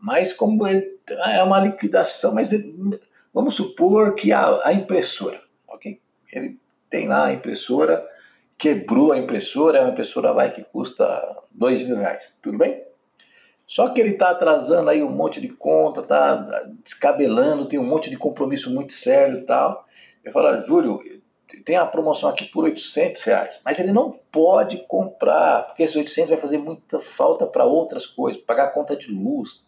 Mas 0.00 0.32
como 0.32 0.64
ele, 0.68 0.96
ah, 1.18 1.32
é 1.32 1.42
uma 1.42 1.58
liquidação, 1.58 2.32
mas 2.32 2.50
vamos 3.34 3.56
supor 3.56 4.14
que 4.14 4.32
a, 4.32 4.72
impressora, 4.72 5.42
ok? 5.66 6.00
Ele 6.32 6.56
tem 6.88 7.08
lá 7.08 7.26
a 7.26 7.32
impressora, 7.32 8.08
quebrou 8.56 9.12
a 9.12 9.18
impressora, 9.18 9.78
é 9.78 9.80
uma 9.80 9.90
impressora 9.90 10.32
vai 10.32 10.52
que 10.52 10.62
custa 10.62 11.36
dois 11.50 11.82
mil 11.82 11.96
reais, 11.96 12.38
tudo 12.40 12.56
bem? 12.56 12.80
Só 13.66 13.88
que 13.88 14.00
ele 14.00 14.10
está 14.10 14.30
atrasando 14.30 14.90
aí 14.90 15.02
um 15.02 15.10
monte 15.10 15.40
de 15.40 15.48
conta, 15.48 16.02
está 16.02 16.36
descabelando, 16.84 17.66
tem 17.66 17.80
um 17.80 17.84
monte 17.84 18.10
de 18.10 18.16
compromisso 18.16 18.72
muito 18.72 18.92
sério 18.92 19.40
e 19.40 19.42
tal. 19.42 19.84
Eu 20.24 20.30
falo, 20.30 20.56
Júlio, 20.62 21.02
tem 21.64 21.76
a 21.76 21.86
promoção 21.86 22.28
aqui 22.28 22.44
por 22.44 22.64
800 22.64 23.22
reais, 23.22 23.60
mas 23.64 23.78
ele 23.78 23.92
não 23.92 24.10
pode 24.10 24.78
comprar, 24.86 25.66
porque 25.66 25.82
esses 25.82 25.96
800 25.96 26.30
vai 26.30 26.38
fazer 26.38 26.58
muita 26.58 27.00
falta 27.00 27.46
para 27.46 27.64
outras 27.64 28.06
coisas, 28.06 28.40
pagar 28.42 28.64
a 28.64 28.70
conta 28.70 28.94
de 28.94 29.10
luz. 29.10 29.66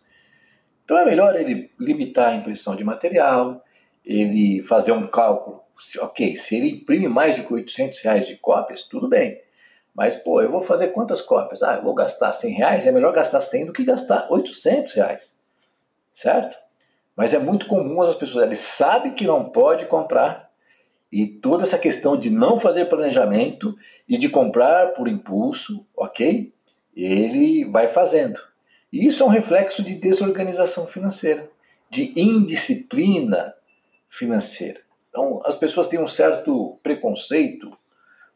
Então 0.85 0.99
é 0.99 1.05
melhor 1.05 1.35
ele 1.35 1.71
limitar 1.79 2.31
a 2.31 2.35
impressão 2.35 2.77
de 2.77 2.85
material, 2.85 3.65
ele 4.05 4.63
fazer 4.63 4.93
um 4.93 5.07
cálculo. 5.07 5.63
Ok, 6.01 6.37
se 6.37 6.57
ele 6.57 6.71
imprime 6.71 7.09
mais 7.09 7.37
de 7.37 7.53
800 7.53 8.01
reais 8.01 8.27
de 8.27 8.37
cópias, 8.37 8.83
tudo 8.85 9.09
bem. 9.09 9.41
Mas, 9.95 10.17
pô, 10.17 10.41
eu 10.41 10.51
vou 10.51 10.63
fazer 10.63 10.89
quantas 10.89 11.23
cópias? 11.23 11.63
Ah, 11.63 11.77
eu 11.77 11.83
vou 11.83 11.95
gastar 11.95 12.33
100 12.33 12.55
reais, 12.55 12.87
é 12.87 12.93
melhor 12.93 13.13
gastar 13.13 13.41
100 13.41 13.67
do 13.67 13.73
que 13.73 13.85
gastar 13.85 14.27
800 14.31 14.93
reais. 14.95 15.39
Certo? 16.13 16.57
Mas 17.17 17.35
é 17.35 17.39
muito 17.39 17.67
comum 17.67 18.01
as 18.01 18.15
pessoas, 18.15 18.45
ele 18.45 18.57
sabe 18.57 19.13
que 19.13 19.27
não 19.27 19.45
pode 19.45 19.87
comprar, 19.87 20.50
e 21.12 21.26
toda 21.26 21.64
essa 21.64 21.79
questão 21.79 22.17
de 22.17 22.31
não 22.31 22.59
fazer 22.59 22.85
planejamento 22.87 23.76
e 24.09 24.17
de 24.17 24.29
comprar 24.29 24.93
por 24.95 25.09
impulso, 25.09 25.87
ok? 25.97 26.52
Ele 26.95 27.64
vai 27.64 27.88
fazendo. 27.88 28.38
E 28.93 29.07
isso 29.07 29.23
é 29.23 29.26
um 29.26 29.31
reflexo 29.31 29.83
de 29.83 29.95
desorganização 29.95 30.87
financeira, 30.87 31.50
de 31.88 32.12
indisciplina 32.17 33.55
financeira. 34.09 34.81
Então, 35.09 35.43
as 35.45 35.57
pessoas 35.57 35.88
têm 35.88 36.00
um 36.00 36.07
certo 36.07 36.79
preconceito 36.83 37.76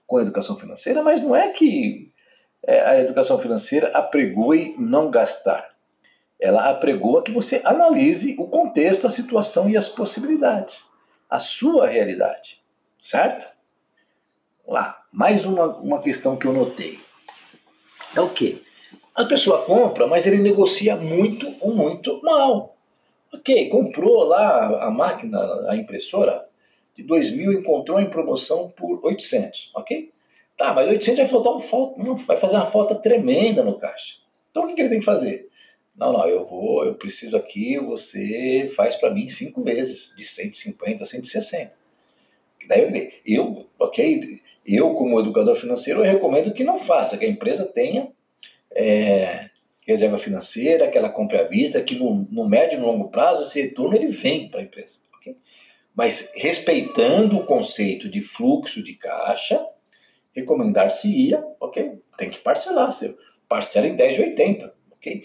com 0.06 0.16
a 0.16 0.22
educação 0.22 0.56
financeira, 0.56 1.02
mas 1.02 1.22
não 1.22 1.34
é 1.34 1.52
que 1.52 2.12
é, 2.66 2.80
a 2.80 3.00
educação 3.00 3.38
financeira 3.38 3.88
apregoe 3.88 4.74
não 4.78 5.10
gastar. 5.10 5.74
Ela 6.40 6.68
apregoa 6.68 7.22
que 7.22 7.30
você 7.30 7.60
analise 7.64 8.34
o 8.38 8.48
contexto, 8.48 9.06
a 9.06 9.10
situação 9.10 9.70
e 9.70 9.76
as 9.76 9.88
possibilidades, 9.88 10.90
a 11.30 11.38
sua 11.38 11.86
realidade. 11.86 12.63
Certo? 13.04 13.46
Vamos 14.64 14.80
lá. 14.80 15.04
Mais 15.12 15.44
uma, 15.44 15.66
uma 15.76 16.00
questão 16.00 16.38
que 16.38 16.46
eu 16.46 16.54
notei. 16.54 16.98
É 18.16 18.20
o 18.22 18.30
quê? 18.30 18.56
A 19.14 19.26
pessoa 19.26 19.62
compra, 19.66 20.06
mas 20.06 20.26
ele 20.26 20.38
negocia 20.38 20.96
muito 20.96 21.46
ou 21.60 21.74
muito 21.74 22.18
mal. 22.22 22.74
Ok, 23.30 23.68
comprou 23.68 24.24
lá 24.24 24.86
a 24.86 24.90
máquina, 24.90 25.38
a 25.68 25.76
impressora, 25.76 26.48
de 26.96 27.02
2 27.02 27.32
mil 27.36 27.52
encontrou 27.52 28.00
em 28.00 28.08
promoção 28.08 28.70
por 28.70 29.04
800, 29.04 29.72
ok? 29.74 30.10
Tá, 30.56 30.72
mas 30.72 30.88
800 30.88 31.18
vai 31.18 31.28
faltar 31.28 31.52
um 31.52 32.14
vai 32.14 32.38
fazer 32.38 32.56
uma 32.56 32.64
falta 32.64 32.94
tremenda 32.94 33.62
no 33.62 33.76
caixa. 33.76 34.20
Então 34.50 34.64
o 34.64 34.66
que, 34.66 34.72
que 34.72 34.80
ele 34.80 34.88
tem 34.88 35.00
que 35.00 35.04
fazer? 35.04 35.50
Não, 35.94 36.10
não, 36.10 36.26
eu 36.26 36.46
vou, 36.46 36.86
eu 36.86 36.94
preciso 36.94 37.36
aqui, 37.36 37.78
você 37.78 38.72
faz 38.74 38.96
para 38.96 39.12
mim 39.12 39.28
cinco 39.28 39.62
vezes, 39.62 40.16
de 40.16 40.24
150 40.24 41.02
a 41.02 41.06
160. 41.06 41.83
Daí 42.68 43.12
eu, 43.26 43.66
ok, 43.78 44.40
eu 44.66 44.94
como 44.94 45.20
educador 45.20 45.56
financeiro 45.56 46.00
eu 46.00 46.12
recomendo 46.12 46.52
que 46.52 46.64
não 46.64 46.78
faça, 46.78 47.18
que 47.18 47.24
a 47.24 47.28
empresa 47.28 47.64
tenha 47.64 48.08
é, 48.74 49.50
reserva 49.86 50.18
financeira, 50.18 50.88
que 50.88 50.96
ela 50.98 51.10
compre 51.10 51.38
à 51.38 51.44
vista, 51.44 51.82
que 51.82 51.94
no, 51.94 52.26
no 52.30 52.48
médio 52.48 52.78
e 52.78 52.80
no 52.80 52.86
longo 52.86 53.10
prazo 53.10 53.42
esse 53.42 53.60
retorno 53.60 53.94
ele 53.94 54.08
vem 54.08 54.48
para 54.48 54.60
a 54.60 54.62
empresa. 54.62 55.00
Okay? 55.18 55.36
Mas 55.94 56.32
respeitando 56.34 57.36
o 57.36 57.44
conceito 57.44 58.08
de 58.08 58.20
fluxo 58.20 58.82
de 58.82 58.94
caixa, 58.94 59.64
recomendar-se-ia, 60.34 61.44
ok? 61.60 62.00
Tem 62.18 62.30
que 62.30 62.38
parcelar, 62.38 62.92
seu. 62.92 63.16
parcela 63.48 63.86
em 63.86 63.94
10 63.94 64.14
de 64.14 64.22
80, 64.22 64.74
ok? 64.90 65.24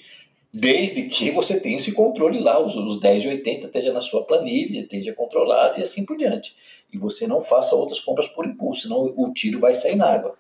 Desde 0.51 1.03
que 1.03 1.29
você 1.29 1.60
tenha 1.60 1.77
esse 1.77 1.91
controle 1.91 2.39
lá, 2.39 2.60
os, 2.60 2.75
os 2.75 3.00
10 3.00 3.22
de 3.22 3.27
80 3.27 3.68
esteja 3.68 3.94
na 3.94 4.01
sua 4.01 4.25
planilha, 4.25 4.82
esteja 4.82 5.13
controlado 5.13 5.79
e 5.79 5.84
assim 5.84 6.03
por 6.03 6.18
diante. 6.18 6.58
E 6.91 6.98
você 6.98 7.27
não 7.27 7.44
faça 7.44 7.75
outras 7.75 8.00
compras 8.00 8.27
por 8.27 8.48
impulso, 8.48 8.84
senão 8.84 9.13
o 9.15 9.32
tiro 9.32 9.60
vai 9.60 9.75
sair 9.75 9.96
na 9.96 10.12
água. 10.12 10.36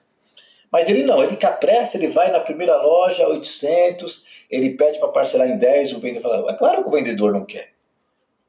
Mas 0.71 0.89
ele 0.89 1.03
não, 1.03 1.23
ele 1.23 1.37
com 1.37 1.47
a 1.47 1.51
pressa, 1.51 1.97
ele 1.97 2.07
vai 2.07 2.31
na 2.31 2.39
primeira 2.39 2.81
loja, 2.81 3.27
800, 3.27 4.25
ele 4.49 4.75
pede 4.75 4.99
para 4.99 5.09
parcelar 5.09 5.49
em 5.49 5.57
10, 5.57 5.93
o 5.93 5.99
vendedor 5.99 6.21
fala, 6.21 6.51
é 6.51 6.55
claro 6.55 6.83
que 6.83 6.89
o 6.89 6.91
vendedor 6.91 7.33
não 7.33 7.45
quer, 7.45 7.71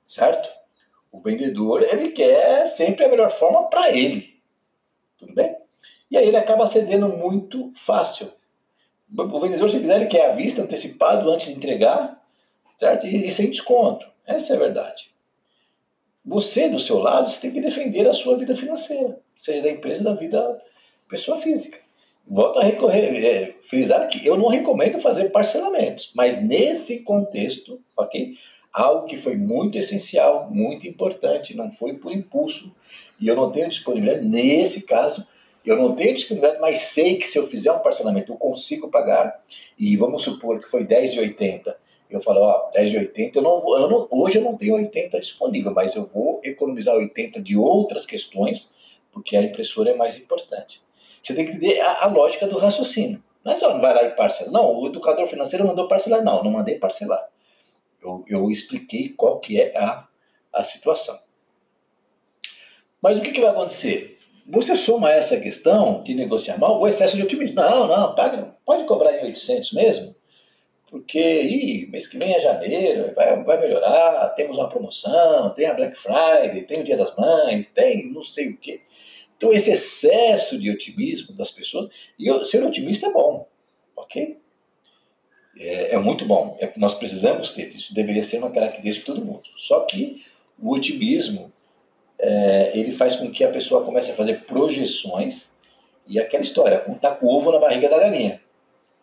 certo? 0.04 0.48
O 1.10 1.20
vendedor, 1.20 1.82
ele 1.82 2.10
quer 2.10 2.66
sempre 2.66 3.04
a 3.04 3.08
melhor 3.08 3.30
forma 3.30 3.68
para 3.68 3.90
ele, 3.90 4.38
tudo 5.18 5.34
bem? 5.34 5.56
E 6.10 6.16
aí 6.16 6.28
ele 6.28 6.36
acaba 6.36 6.66
cedendo 6.66 7.08
muito 7.08 7.72
fácil. 7.74 8.30
O 9.16 9.40
vendedor, 9.40 9.70
se 9.70 9.80
quiser, 9.80 9.96
ele 9.96 10.06
quer 10.06 10.30
a 10.30 10.34
vista, 10.34 10.62
antecipado, 10.62 11.30
antes 11.30 11.48
de 11.48 11.56
entregar, 11.56 12.22
certo? 12.78 13.06
E, 13.06 13.26
e 13.26 13.30
sem 13.30 13.50
desconto. 13.50 14.06
Essa 14.26 14.52
é 14.52 14.56
a 14.56 14.60
verdade. 14.60 15.10
Você, 16.24 16.68
do 16.68 16.78
seu 16.78 16.98
lado, 16.98 17.28
você 17.28 17.40
tem 17.40 17.50
que 17.50 17.60
defender 17.60 18.08
a 18.08 18.14
sua 18.14 18.36
vida 18.36 18.54
financeira, 18.54 19.18
seja 19.36 19.62
da 19.62 19.70
empresa, 19.70 20.04
da 20.04 20.14
vida 20.14 20.60
pessoa 21.08 21.38
física. 21.38 21.78
Volto 22.26 22.60
a 22.60 22.62
recorrer, 22.62 23.24
é, 23.24 23.54
frisar 23.62 24.08
que 24.08 24.24
eu 24.24 24.36
não 24.36 24.46
recomendo 24.46 25.00
fazer 25.00 25.30
parcelamentos, 25.30 26.12
mas 26.14 26.40
nesse 26.40 27.02
contexto, 27.02 27.80
ok? 27.96 28.36
algo 28.72 29.06
que 29.06 29.16
foi 29.16 29.36
muito 29.36 29.78
essencial, 29.78 30.48
muito 30.50 30.86
importante, 30.86 31.56
não 31.56 31.70
foi 31.70 31.94
por 31.94 32.12
impulso, 32.12 32.74
e 33.18 33.26
eu 33.26 33.36
não 33.36 33.50
tenho 33.50 33.68
disponibilidade, 33.68 34.26
nesse 34.26 34.86
caso, 34.86 35.26
eu 35.64 35.76
não 35.76 35.94
tenho 35.94 36.14
disponibilidade, 36.14 36.60
mas 36.60 36.78
sei 36.78 37.16
que 37.16 37.26
se 37.26 37.38
eu 37.38 37.46
fizer 37.46 37.72
um 37.72 37.80
parcelamento 37.80 38.32
eu 38.32 38.36
consigo 38.36 38.88
pagar, 38.88 39.42
e 39.78 39.96
vamos 39.96 40.22
supor 40.22 40.58
que 40.58 40.68
foi 40.68 40.84
10,80, 40.84 41.74
eu 42.10 42.20
falo, 42.20 42.40
ó, 42.40 42.70
10,80, 42.72 43.36
eu 43.36 43.42
não 43.42 43.60
vou, 43.60 43.78
eu 43.78 43.88
não, 43.88 44.08
hoje 44.10 44.38
eu 44.38 44.42
não 44.42 44.56
tenho 44.56 44.74
80 44.74 45.20
disponível, 45.20 45.72
mas 45.72 45.94
eu 45.94 46.04
vou 46.04 46.40
economizar 46.42 46.94
80 46.96 47.40
de 47.40 47.56
outras 47.56 48.04
questões, 48.04 48.74
porque 49.12 49.36
a 49.36 49.42
impressora 49.42 49.90
é 49.90 49.94
mais 49.94 50.18
importante. 50.18 50.82
Você 51.22 51.34
tem 51.34 51.44
que 51.44 51.52
entender 51.52 51.80
a, 51.80 52.04
a 52.04 52.06
lógica 52.06 52.46
do 52.46 52.58
raciocínio. 52.58 53.22
Mas 53.44 53.62
ó, 53.62 53.72
não 53.72 53.80
vai 53.80 53.94
lá 53.94 54.02
e 54.02 54.10
parcela. 54.10 54.50
Não, 54.50 54.78
o 54.78 54.86
educador 54.86 55.26
financeiro 55.26 55.66
mandou 55.66 55.88
parcelar. 55.88 56.22
Não, 56.22 56.42
não 56.42 56.50
mandei 56.50 56.78
parcelar. 56.78 57.26
Eu, 58.02 58.24
eu 58.26 58.50
expliquei 58.50 59.10
qual 59.10 59.38
que 59.38 59.60
é 59.60 59.76
a, 59.76 60.06
a 60.52 60.64
situação. 60.64 61.18
Mas 63.00 63.18
o 63.18 63.22
que, 63.22 63.32
que 63.32 63.40
vai 63.40 63.50
acontecer? 63.50 64.18
Você 64.50 64.74
soma 64.74 65.12
essa 65.12 65.38
questão 65.38 66.02
de 66.02 66.12
negociar 66.12 66.58
mal, 66.58 66.80
o 66.80 66.88
excesso 66.88 67.16
de 67.16 67.22
otimismo. 67.22 67.54
Não, 67.54 67.86
não, 67.86 68.14
paga, 68.16 68.56
pode 68.64 68.84
cobrar 68.84 69.16
em 69.16 69.24
800 69.26 69.72
mesmo, 69.72 70.16
porque 70.88 71.20
ih, 71.20 71.86
mês 71.86 72.08
que 72.08 72.18
vem 72.18 72.34
é 72.34 72.40
janeiro, 72.40 73.14
vai, 73.14 73.42
vai 73.44 73.60
melhorar, 73.60 74.28
temos 74.30 74.58
uma 74.58 74.68
promoção, 74.68 75.50
tem 75.50 75.66
a 75.66 75.74
Black 75.74 75.96
Friday, 75.96 76.62
tem 76.62 76.80
o 76.80 76.84
Dia 76.84 76.96
das 76.96 77.14
Mães, 77.16 77.68
tem 77.68 78.12
não 78.12 78.22
sei 78.22 78.48
o 78.48 78.56
quê. 78.56 78.80
Então, 79.36 79.52
esse 79.52 79.70
excesso 79.70 80.58
de 80.58 80.68
otimismo 80.68 81.34
das 81.36 81.52
pessoas, 81.52 81.88
e 82.18 82.26
eu, 82.26 82.44
ser 82.44 82.62
otimista 82.64 83.06
é 83.06 83.12
bom, 83.12 83.46
ok? 83.96 84.36
É, 85.56 85.94
é 85.94 85.98
muito 85.98 86.24
bom, 86.24 86.58
é, 86.60 86.72
nós 86.76 86.94
precisamos 86.94 87.52
ter, 87.52 87.68
isso 87.68 87.94
deveria 87.94 88.24
ser 88.24 88.38
uma 88.38 88.50
característica 88.50 89.00
de 89.00 89.06
todo 89.06 89.24
mundo. 89.24 89.44
Só 89.56 89.80
que 89.84 90.24
o 90.58 90.74
otimismo, 90.74 91.52
é, 92.20 92.70
ele 92.74 92.92
faz 92.92 93.16
com 93.16 93.30
que 93.30 93.42
a 93.42 93.50
pessoa 93.50 93.84
comece 93.84 94.10
a 94.10 94.14
fazer 94.14 94.44
projeções 94.44 95.56
e 96.06 96.18
aquela 96.18 96.42
história, 96.42 96.80
contar 96.80 97.14
com 97.16 97.26
o 97.26 97.30
ovo 97.30 97.52
na 97.52 97.58
barriga 97.58 97.88
da 97.88 97.98
galinha. 97.98 98.40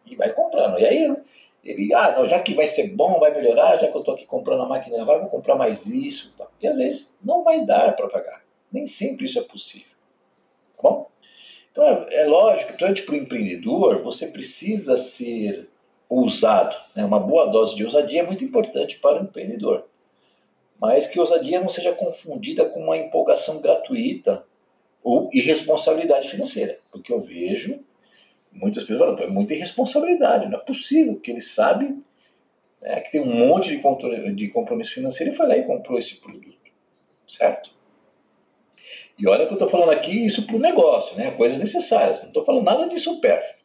E 0.06 0.16
vai 0.16 0.32
comprando. 0.34 0.80
E 0.80 0.86
aí 0.86 1.16
ele, 1.64 1.94
ah, 1.94 2.14
não, 2.18 2.26
já 2.26 2.40
que 2.40 2.54
vai 2.54 2.68
ser 2.68 2.90
bom, 2.90 3.20
vai 3.20 3.34
melhorar, 3.34 3.78
já 3.78 3.88
que 3.88 3.96
eu 3.96 4.00
estou 4.00 4.14
aqui 4.14 4.26
comprando 4.26 4.64
a 4.64 4.68
máquina, 4.68 5.04
vai, 5.04 5.20
vou 5.20 5.30
comprar 5.30 5.56
mais 5.56 5.88
isso. 5.88 6.34
Tá. 6.38 6.48
E 6.62 6.68
às 6.68 6.76
vezes 6.76 7.18
não 7.24 7.44
vai 7.44 7.66
dar 7.66 7.96
para 7.96 8.08
pagar. 8.08 8.44
Nem 8.72 8.86
sempre 8.86 9.26
isso 9.26 9.40
é 9.40 9.42
possível. 9.42 9.96
Tá 10.76 10.84
bom? 10.84 11.10
Então 11.72 11.84
é, 11.86 12.22
é 12.22 12.26
lógico, 12.26 12.74
principalmente 12.74 13.04
para 13.04 13.14
o 13.14 13.18
empreendedor, 13.18 14.04
você 14.04 14.28
precisa 14.28 14.98
ser 14.98 15.68
ousado. 16.10 16.76
Né? 16.96 17.04
Uma 17.04 17.20
boa 17.20 17.48
dose 17.48 17.76
de 17.76 17.84
ousadia 17.84 18.22
é 18.22 18.26
muito 18.26 18.44
importante 18.44 19.00
para 19.00 19.22
o 19.22 19.24
empreendedor. 19.24 19.86
Mas 20.80 21.08
que 21.08 21.20
ousadia 21.20 21.60
não 21.60 21.70
seja 21.70 21.92
confundida 21.92 22.66
com 22.66 22.82
uma 22.82 22.98
empolgação 22.98 23.62
gratuita 23.62 24.46
ou 25.04 25.30
irresponsabilidade 25.34 26.30
financeira. 26.30 26.80
Porque 26.92 27.12
eu 27.12 27.20
vejo 27.20 27.84
muitas 28.52 28.84
pessoas 28.84 29.00
falando, 29.00 29.24
é 29.24 29.28
muita 29.28 29.54
irresponsabilidade, 29.54 30.48
não 30.48 30.58
é 30.58 30.62
possível 30.62 31.16
que 31.20 31.32
ele 31.32 31.42
sabe 31.42 31.96
né, 32.82 33.00
que 33.02 33.12
tem 33.12 33.22
um 33.22 33.48
monte 33.48 33.80
de 34.34 34.48
compromisso 34.50 34.94
financeiro 34.94 35.32
e 35.32 35.36
foi 35.36 35.48
lá 35.48 35.58
e 35.58 35.64
comprou 35.64 35.98
esse 35.98 36.20
produto. 36.20 36.58
Certo? 37.28 37.72
E 39.18 39.28
olha 39.28 39.46
que 39.46 39.52
eu 39.52 39.56
estou 39.56 39.68
falando 39.68 39.92
aqui 39.92 40.26
isso 40.26 40.46
para 40.46 40.56
o 40.56 40.60
negócio, 40.60 41.18
né? 41.18 41.32
coisas 41.32 41.58
necessárias, 41.58 42.22
não 42.22 42.28
estou 42.28 42.46
falando 42.46 42.64
nada 42.64 42.88
de 42.88 43.00
supérfluo. 43.00 43.58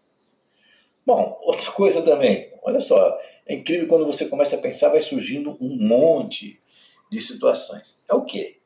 Bom, 1.04 1.38
outra 1.42 1.70
coisa 1.72 2.00
também, 2.02 2.52
olha 2.62 2.80
só, 2.80 3.18
é 3.46 3.54
incrível 3.54 3.86
quando 3.86 4.06
você 4.06 4.26
começa 4.26 4.56
a 4.56 4.60
pensar, 4.60 4.88
vai 4.88 5.02
surgindo 5.02 5.56
um 5.60 5.76
monte 5.76 6.61
de 7.12 7.20
situações. 7.20 8.00
É 8.08 8.14
o 8.14 8.22
quê? 8.22 8.56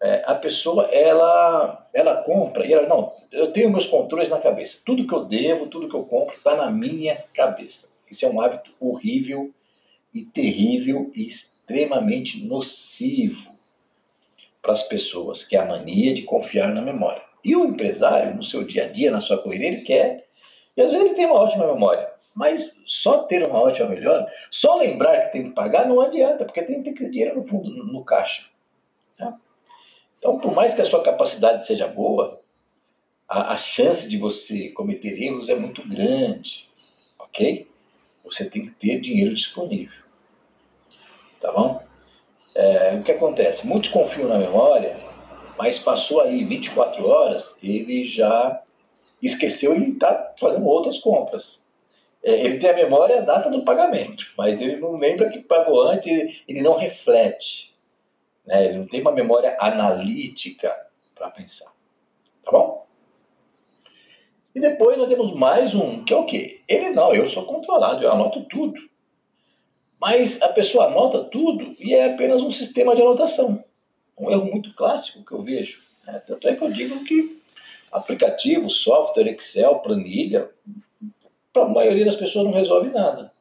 É, 0.00 0.22
a 0.24 0.36
pessoa, 0.36 0.84
ela, 0.86 1.88
ela 1.92 2.22
compra 2.22 2.64
e 2.64 2.72
ela, 2.72 2.86
não, 2.86 3.12
eu 3.32 3.52
tenho 3.52 3.70
meus 3.70 3.86
controles 3.86 4.28
na 4.28 4.38
cabeça. 4.38 4.80
Tudo 4.86 5.06
que 5.06 5.12
eu 5.12 5.24
devo, 5.24 5.66
tudo 5.66 5.88
que 5.88 5.94
eu 5.94 6.04
compro 6.04 6.36
está 6.36 6.54
na 6.54 6.70
minha 6.70 7.24
cabeça. 7.34 7.92
Isso 8.08 8.24
é 8.24 8.28
um 8.28 8.40
hábito 8.40 8.70
horrível 8.78 9.52
e 10.14 10.22
terrível 10.22 11.10
e 11.12 11.26
extremamente 11.26 12.44
nocivo 12.44 13.50
para 14.60 14.72
as 14.72 14.84
pessoas, 14.84 15.44
que 15.44 15.56
é 15.56 15.60
a 15.60 15.66
mania 15.66 16.14
de 16.14 16.22
confiar 16.22 16.72
na 16.72 16.80
memória. 16.80 17.22
E 17.44 17.56
o 17.56 17.64
empresário, 17.64 18.36
no 18.36 18.44
seu 18.44 18.62
dia 18.62 18.84
a 18.84 18.88
dia, 18.88 19.10
na 19.10 19.20
sua 19.20 19.38
corrida, 19.38 19.64
ele 19.64 19.80
quer, 19.80 20.24
e 20.76 20.82
às 20.82 20.92
vezes 20.92 21.06
ele 21.06 21.16
tem 21.16 21.26
uma 21.26 21.40
ótima 21.40 21.66
memória, 21.66 22.11
mas 22.34 22.80
só 22.86 23.24
ter 23.24 23.46
uma 23.46 23.60
ótima 23.60 23.90
melhor, 23.90 24.26
só 24.50 24.76
lembrar 24.76 25.20
que 25.22 25.32
tem 25.32 25.44
que 25.44 25.50
pagar 25.50 25.86
não 25.86 26.00
adianta, 26.00 26.44
porque 26.44 26.62
tem 26.62 26.82
que 26.82 26.92
ter 26.92 27.10
dinheiro 27.10 27.36
no 27.36 27.46
fundo, 27.46 27.70
no, 27.70 27.84
no 27.84 28.04
caixa. 28.04 28.48
Né? 29.18 29.34
Então, 30.18 30.38
por 30.38 30.54
mais 30.54 30.74
que 30.74 30.80
a 30.80 30.84
sua 30.84 31.02
capacidade 31.02 31.66
seja 31.66 31.86
boa, 31.86 32.40
a, 33.28 33.52
a 33.52 33.56
chance 33.56 34.08
de 34.08 34.16
você 34.16 34.68
cometer 34.70 35.20
erros 35.20 35.48
é 35.48 35.54
muito 35.54 35.86
grande, 35.86 36.68
ok? 37.18 37.66
Você 38.24 38.48
tem 38.48 38.62
que 38.62 38.70
ter 38.70 39.00
dinheiro 39.00 39.34
disponível, 39.34 40.02
tá 41.40 41.52
bom? 41.52 41.82
É, 42.54 42.94
o 42.94 43.02
que 43.02 43.12
acontece? 43.12 43.66
Muitos 43.66 43.90
confiam 43.90 44.28
na 44.28 44.38
memória, 44.38 44.94
mas 45.58 45.78
passou 45.78 46.20
aí 46.20 46.44
24 46.44 47.06
horas, 47.06 47.56
ele 47.62 48.04
já 48.04 48.62
esqueceu 49.22 49.76
e 49.76 49.92
está 49.92 50.34
fazendo 50.38 50.66
outras 50.66 50.98
compras. 50.98 51.61
É, 52.22 52.44
ele 52.44 52.58
tem 52.58 52.70
a 52.70 52.74
memória 52.74 53.18
a 53.18 53.22
data 53.22 53.50
do 53.50 53.64
pagamento, 53.64 54.32
mas 54.38 54.60
ele 54.60 54.76
não 54.76 54.96
lembra 54.96 55.28
que 55.28 55.40
pagou 55.40 55.82
antes, 55.82 56.42
ele 56.46 56.62
não 56.62 56.74
reflete. 56.74 57.74
Né? 58.46 58.66
Ele 58.66 58.78
não 58.78 58.86
tem 58.86 59.00
uma 59.00 59.12
memória 59.12 59.56
analítica 59.58 60.74
para 61.14 61.30
pensar. 61.30 61.72
Tá 62.44 62.50
bom? 62.50 62.86
E 64.54 64.60
depois 64.60 64.98
nós 64.98 65.08
temos 65.08 65.34
mais 65.34 65.74
um, 65.74 66.04
que 66.04 66.12
é 66.12 66.16
o 66.16 66.26
quê? 66.26 66.60
Ele 66.68 66.90
não, 66.90 67.14
eu 67.14 67.26
sou 67.26 67.44
controlado, 67.46 68.04
eu 68.04 68.12
anoto 68.12 68.44
tudo. 68.44 68.80
Mas 70.00 70.42
a 70.42 70.48
pessoa 70.48 70.86
anota 70.86 71.24
tudo 71.24 71.74
e 71.78 71.94
é 71.94 72.12
apenas 72.12 72.42
um 72.42 72.50
sistema 72.50 72.94
de 72.94 73.00
anotação. 73.00 73.64
Um 74.18 74.30
erro 74.30 74.44
muito 74.44 74.74
clássico 74.74 75.24
que 75.24 75.32
eu 75.32 75.42
vejo. 75.42 75.82
Né? 76.04 76.20
Tanto 76.26 76.48
é 76.48 76.54
que 76.54 76.62
eu 76.62 76.70
digo 76.70 77.02
que 77.04 77.40
aplicativo, 77.90 78.68
software, 78.68 79.28
Excel, 79.28 79.78
planilha, 79.78 80.50
para 81.52 81.64
a 81.64 81.68
maioria 81.68 82.04
das 82.04 82.16
pessoas 82.16 82.46
não 82.46 82.52
resolve 82.52 82.90
nada. 82.90 83.32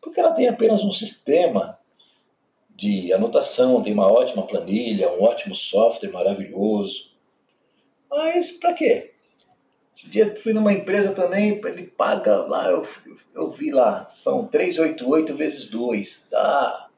Porque 0.00 0.20
ela 0.20 0.32
tem 0.32 0.48
apenas 0.48 0.82
um 0.82 0.90
sistema 0.90 1.78
de 2.74 3.12
anotação, 3.12 3.82
tem 3.82 3.92
uma 3.92 4.10
ótima 4.10 4.46
planilha, 4.46 5.10
um 5.10 5.22
ótimo 5.22 5.54
software 5.54 6.10
maravilhoso. 6.10 7.12
Mas 8.10 8.52
para 8.52 8.72
quê? 8.72 9.12
Esse 9.96 10.10
dia 10.10 10.34
fui 10.36 10.52
numa 10.52 10.72
empresa 10.72 11.14
também, 11.14 11.60
ele 11.64 11.84
paga 11.84 12.44
lá, 12.46 12.68
eu, 12.68 12.84
eu 13.32 13.50
vi 13.52 13.70
lá, 13.70 14.04
são 14.06 14.44
388 14.46 15.34
vezes 15.36 15.66
2, 15.66 16.28
dá 16.32 16.88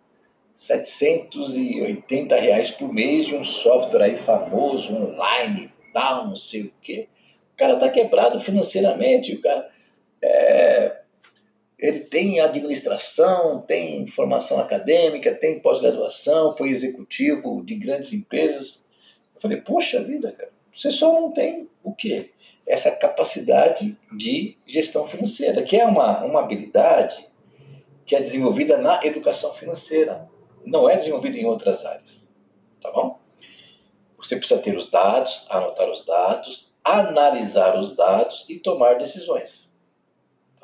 780 0.55 2.35
reais 2.37 2.71
por 2.71 2.90
mês 2.90 3.27
de 3.27 3.37
um 3.37 3.45
software 3.45 4.03
aí 4.03 4.16
famoso, 4.16 4.97
online, 4.97 5.71
tal, 5.92 6.29
não 6.29 6.37
sei 6.37 6.62
o 6.62 6.73
quê. 6.81 7.09
O 7.53 7.57
cara 7.59 7.77
tá 7.77 7.90
quebrado 7.90 8.40
financeiramente, 8.40 9.35
o 9.35 9.42
cara 9.42 9.71
é, 10.23 11.01
ele 11.79 12.01
tem 12.01 12.41
administração, 12.41 13.61
tem 13.61 14.07
formação 14.07 14.59
acadêmica, 14.59 15.35
tem 15.35 15.61
pós-graduação, 15.61 16.57
foi 16.57 16.71
executivo 16.71 17.63
de 17.65 17.75
grandes 17.75 18.13
empresas. 18.13 18.89
Eu 19.35 19.41
falei, 19.41 19.61
poxa 19.61 20.03
vida, 20.03 20.33
cara, 20.33 20.51
você 20.75 20.91
só 20.91 21.13
não 21.13 21.33
tem 21.33 21.69
o 21.83 21.95
quê? 21.95 22.31
essa 22.67 22.91
capacidade 22.91 23.97
de 24.13 24.59
gestão 24.67 25.07
financeira, 25.07 25.63
que 25.63 25.77
é 25.77 25.87
uma, 25.87 26.25
uma 26.25 26.41
habilidade 26.41 27.29
que 28.05 28.17
é 28.17 28.21
desenvolvida 28.21 28.77
na 28.77 29.05
educação 29.05 29.55
financeira, 29.55 30.29
não 30.65 30.91
é 30.91 30.97
desenvolvida 30.97 31.39
em 31.39 31.45
outras 31.45 31.87
áreas. 31.87 32.29
Tá 32.83 32.91
bom? 32.91 33.21
Você 34.19 34.37
precisa 34.37 34.61
ter 34.61 34.77
os 34.77 34.91
dados, 34.91 35.47
anotar 35.49 35.89
os 35.89 36.05
dados, 36.05 36.75
analisar 36.83 37.79
os 37.79 37.95
dados 37.95 38.45
e 38.49 38.59
tomar 38.59 38.99
decisões. 38.99 39.66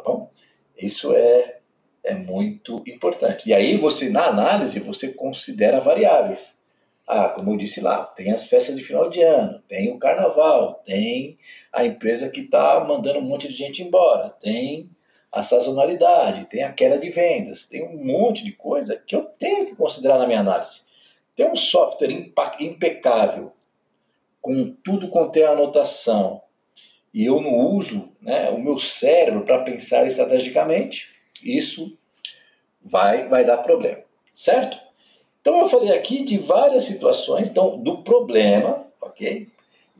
Tá 0.03 0.11
bom? 0.11 0.31
Isso 0.77 1.15
é, 1.15 1.59
é 2.03 2.15
muito 2.15 2.83
importante. 2.87 3.49
E 3.49 3.55
aí 3.55 3.77
você, 3.77 4.11
na 4.11 4.27
análise, 4.27 4.81
você 4.81 5.12
considera 5.12 5.79
variáveis. 5.79 6.61
Ah, 7.07 7.29
como 7.29 7.53
eu 7.53 7.57
disse 7.57 7.81
lá, 7.81 8.05
tem 8.05 8.33
as 8.33 8.47
festas 8.47 8.77
de 8.77 8.83
final 8.83 9.09
de 9.11 9.23
ano, 9.23 9.61
tem 9.69 9.93
o 9.93 9.99
carnaval, 9.99 10.83
tem 10.85 11.38
a 11.73 11.85
empresa 11.85 12.31
que 12.31 12.41
está 12.43 12.85
mandando 12.85 13.19
um 13.19 13.23
monte 13.23 13.49
de 13.49 13.55
gente 13.55 13.83
embora, 13.83 14.31
tem 14.41 14.88
a 15.31 15.43
sazonalidade, 15.43 16.45
tem 16.45 16.62
a 16.62 16.73
queda 16.73 16.99
de 16.99 17.11
vendas, 17.11 17.67
tem 17.67 17.83
um 17.83 18.05
monte 18.05 18.45
de 18.45 18.53
coisa 18.53 19.03
que 19.05 19.17
eu 19.17 19.25
tenho 19.25 19.67
que 19.67 19.75
considerar 19.75 20.19
na 20.19 20.27
minha 20.27 20.41
análise. 20.41 20.87
Tem 21.35 21.51
um 21.51 21.57
software 21.57 22.12
impecável, 22.61 23.53
com 24.41 24.73
tudo 24.85 25.09
quanto 25.09 25.37
é 25.38 25.45
anotação, 25.45 26.43
e 27.12 27.25
eu 27.25 27.40
não 27.40 27.55
uso 27.72 28.12
né, 28.20 28.51
o 28.51 28.59
meu 28.59 28.79
cérebro 28.79 29.42
para 29.42 29.62
pensar 29.62 30.07
estrategicamente, 30.07 31.14
isso 31.42 31.98
vai, 32.81 33.29
vai 33.29 33.44
dar 33.44 33.59
problema, 33.59 34.03
certo? 34.35 34.79
Então 35.40 35.59
eu 35.61 35.68
falei 35.68 35.92
aqui 35.92 36.25
de 36.25 36.38
várias 36.38 36.85
situações, 36.85 37.51
então 37.51 37.79
do 37.79 37.98
problema, 37.98 38.87
ok? 39.01 39.48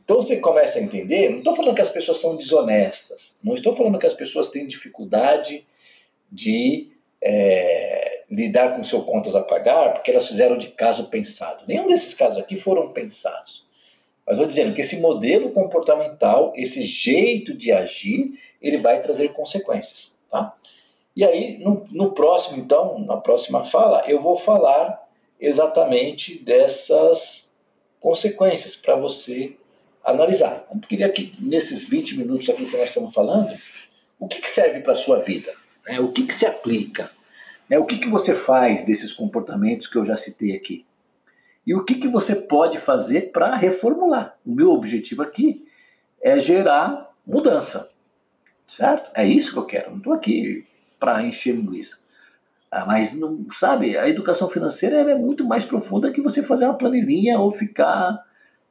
Então 0.03 0.17
você 0.17 0.37
começa 0.37 0.79
a 0.79 0.81
entender, 0.81 1.29
não 1.29 1.39
estou 1.39 1.55
falando 1.55 1.75
que 1.75 1.81
as 1.81 1.89
pessoas 1.89 2.19
são 2.19 2.35
desonestas, 2.35 3.39
não 3.43 3.53
estou 3.53 3.75
falando 3.75 3.99
que 3.99 4.07
as 4.07 4.13
pessoas 4.13 4.49
têm 4.49 4.67
dificuldade 4.67 5.65
de 6.31 6.91
é, 7.21 8.23
lidar 8.29 8.75
com 8.75 8.83
seus 8.83 9.05
contas 9.05 9.35
a 9.35 9.41
pagar 9.41 9.93
porque 9.93 10.11
elas 10.11 10.27
fizeram 10.27 10.57
de 10.57 10.69
caso 10.69 11.09
pensado. 11.09 11.63
Nenhum 11.67 11.87
desses 11.87 12.13
casos 12.13 12.39
aqui 12.39 12.57
foram 12.57 12.91
pensados. 12.91 13.62
Mas 14.25 14.37
vou 14.37 14.47
dizendo 14.47 14.73
que 14.73 14.81
esse 14.81 14.99
modelo 14.99 15.51
comportamental, 15.51 16.53
esse 16.55 16.83
jeito 16.83 17.53
de 17.53 17.71
agir, 17.71 18.39
ele 18.61 18.77
vai 18.77 19.01
trazer 19.01 19.29
consequências. 19.29 20.19
Tá? 20.31 20.55
E 21.15 21.23
aí, 21.23 21.57
no, 21.59 21.85
no 21.91 22.11
próximo, 22.11 22.57
então, 22.57 22.99
na 22.99 23.17
próxima 23.17 23.63
fala, 23.63 24.03
eu 24.07 24.21
vou 24.21 24.37
falar 24.37 25.01
exatamente 25.39 26.39
dessas 26.39 27.53
consequências 27.99 28.75
para 28.75 28.95
você 28.95 29.55
analisar. 30.03 30.65
Eu 30.73 30.79
queria 30.79 31.09
que 31.09 31.33
nesses 31.39 31.87
20 31.87 32.17
minutos 32.17 32.49
aqui 32.49 32.65
que 32.65 32.77
nós 32.77 32.87
estamos 32.87 33.13
falando, 33.13 33.53
o 34.19 34.27
que, 34.27 34.39
que 34.39 34.49
serve 34.49 34.79
para 34.79 34.93
a 34.93 34.95
sua 34.95 35.19
vida? 35.19 35.53
Né? 35.85 35.99
O 35.99 36.11
que, 36.11 36.25
que 36.25 36.33
se 36.33 36.45
aplica? 36.45 37.11
Né? 37.69 37.77
O 37.77 37.85
que, 37.85 37.97
que 37.97 38.09
você 38.09 38.33
faz 38.33 38.85
desses 38.85 39.13
comportamentos 39.13 39.87
que 39.87 39.97
eu 39.97 40.05
já 40.05 40.17
citei 40.17 40.55
aqui? 40.55 40.85
E 41.65 41.73
o 41.73 41.83
que, 41.83 41.95
que 41.95 42.07
você 42.07 42.35
pode 42.35 42.77
fazer 42.77 43.31
para 43.31 43.55
reformular? 43.55 44.37
O 44.45 44.53
meu 44.53 44.71
objetivo 44.71 45.21
aqui 45.21 45.65
é 46.21 46.39
gerar 46.39 47.11
mudança, 47.25 47.91
certo? 48.67 49.11
É 49.15 49.25
isso 49.25 49.53
que 49.53 49.59
eu 49.59 49.65
quero. 49.65 49.91
Não 49.91 49.97
estou 49.97 50.13
aqui 50.13 50.67
para 50.99 51.23
encher 51.23 51.55
linguiça. 51.55 52.01
Ah, 52.69 52.85
mas, 52.85 53.13
não, 53.13 53.45
sabe, 53.51 53.97
a 53.97 54.09
educação 54.09 54.49
financeira 54.49 54.97
é 55.11 55.15
muito 55.15 55.45
mais 55.45 55.63
profunda 55.63 56.11
que 56.11 56.21
você 56.21 56.41
fazer 56.41 56.65
uma 56.65 56.77
planilhinha 56.77 57.39
ou 57.39 57.51
ficar 57.51 58.19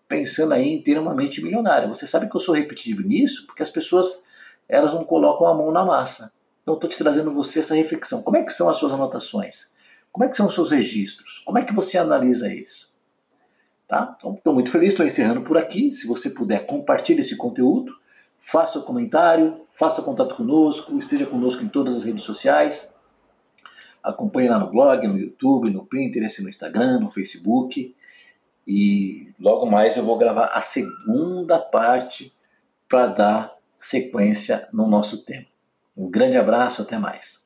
pensando 0.08 0.52
aí 0.52 0.68
em 0.68 0.82
ter 0.82 0.98
uma 0.98 1.14
mente 1.14 1.42
milionária. 1.42 1.88
Você 1.88 2.06
sabe 2.06 2.28
que 2.28 2.36
eu 2.36 2.40
sou 2.40 2.54
repetitivo 2.54 3.02
nisso 3.02 3.46
porque 3.46 3.62
as 3.62 3.70
pessoas 3.70 4.24
elas 4.68 4.92
não 4.92 5.04
colocam 5.04 5.46
a 5.46 5.54
mão 5.54 5.70
na 5.70 5.84
massa. 5.84 6.32
Então, 6.62 6.74
estou 6.74 6.90
te 6.90 6.98
trazendo 6.98 7.32
você 7.32 7.60
essa 7.60 7.74
reflexão. 7.74 8.22
Como 8.22 8.36
é 8.36 8.42
que 8.42 8.52
são 8.52 8.68
as 8.68 8.76
suas 8.76 8.92
anotações? 8.92 9.72
Como 10.12 10.24
é 10.24 10.28
que 10.28 10.36
são 10.36 10.46
os 10.46 10.54
seus 10.54 10.70
registros? 10.70 11.38
Como 11.38 11.58
é 11.58 11.64
que 11.64 11.72
você 11.72 11.96
analisa 11.96 12.52
isso? 12.52 12.92
Tá? 13.88 14.14
Então, 14.18 14.34
estou 14.34 14.52
muito 14.52 14.70
feliz, 14.70 14.92
estou 14.92 15.06
encerrando 15.06 15.40
por 15.40 15.56
aqui. 15.56 15.92
Se 15.92 16.06
você 16.06 16.28
puder, 16.28 16.66
compartilhe 16.66 17.20
esse 17.20 17.36
conteúdo, 17.36 17.96
faça 18.40 18.78
um 18.78 18.82
comentário, 18.82 19.62
faça 19.72 20.02
contato 20.02 20.34
conosco, 20.34 20.96
esteja 20.98 21.26
conosco 21.26 21.64
em 21.64 21.68
todas 21.68 21.96
as 21.96 22.04
redes 22.04 22.22
sociais. 22.22 22.94
Acompanhe 24.02 24.48
lá 24.48 24.58
no 24.58 24.70
blog, 24.70 25.06
no 25.06 25.16
YouTube, 25.16 25.70
no 25.70 25.86
Pinterest, 25.86 26.42
no 26.42 26.48
Instagram, 26.48 27.00
no 27.00 27.08
Facebook. 27.08 27.94
E 28.66 29.32
logo 29.40 29.66
mais 29.66 29.96
eu 29.96 30.04
vou 30.04 30.18
gravar 30.18 30.46
a 30.46 30.60
segunda 30.60 31.58
parte 31.58 32.32
para 32.88 33.06
dar 33.06 33.56
sequência 33.78 34.68
no 34.72 34.86
nosso 34.86 35.24
tema. 35.24 35.46
Um 35.96 36.10
grande 36.10 36.36
abraço, 36.36 36.82
até 36.82 36.98
mais. 36.98 37.41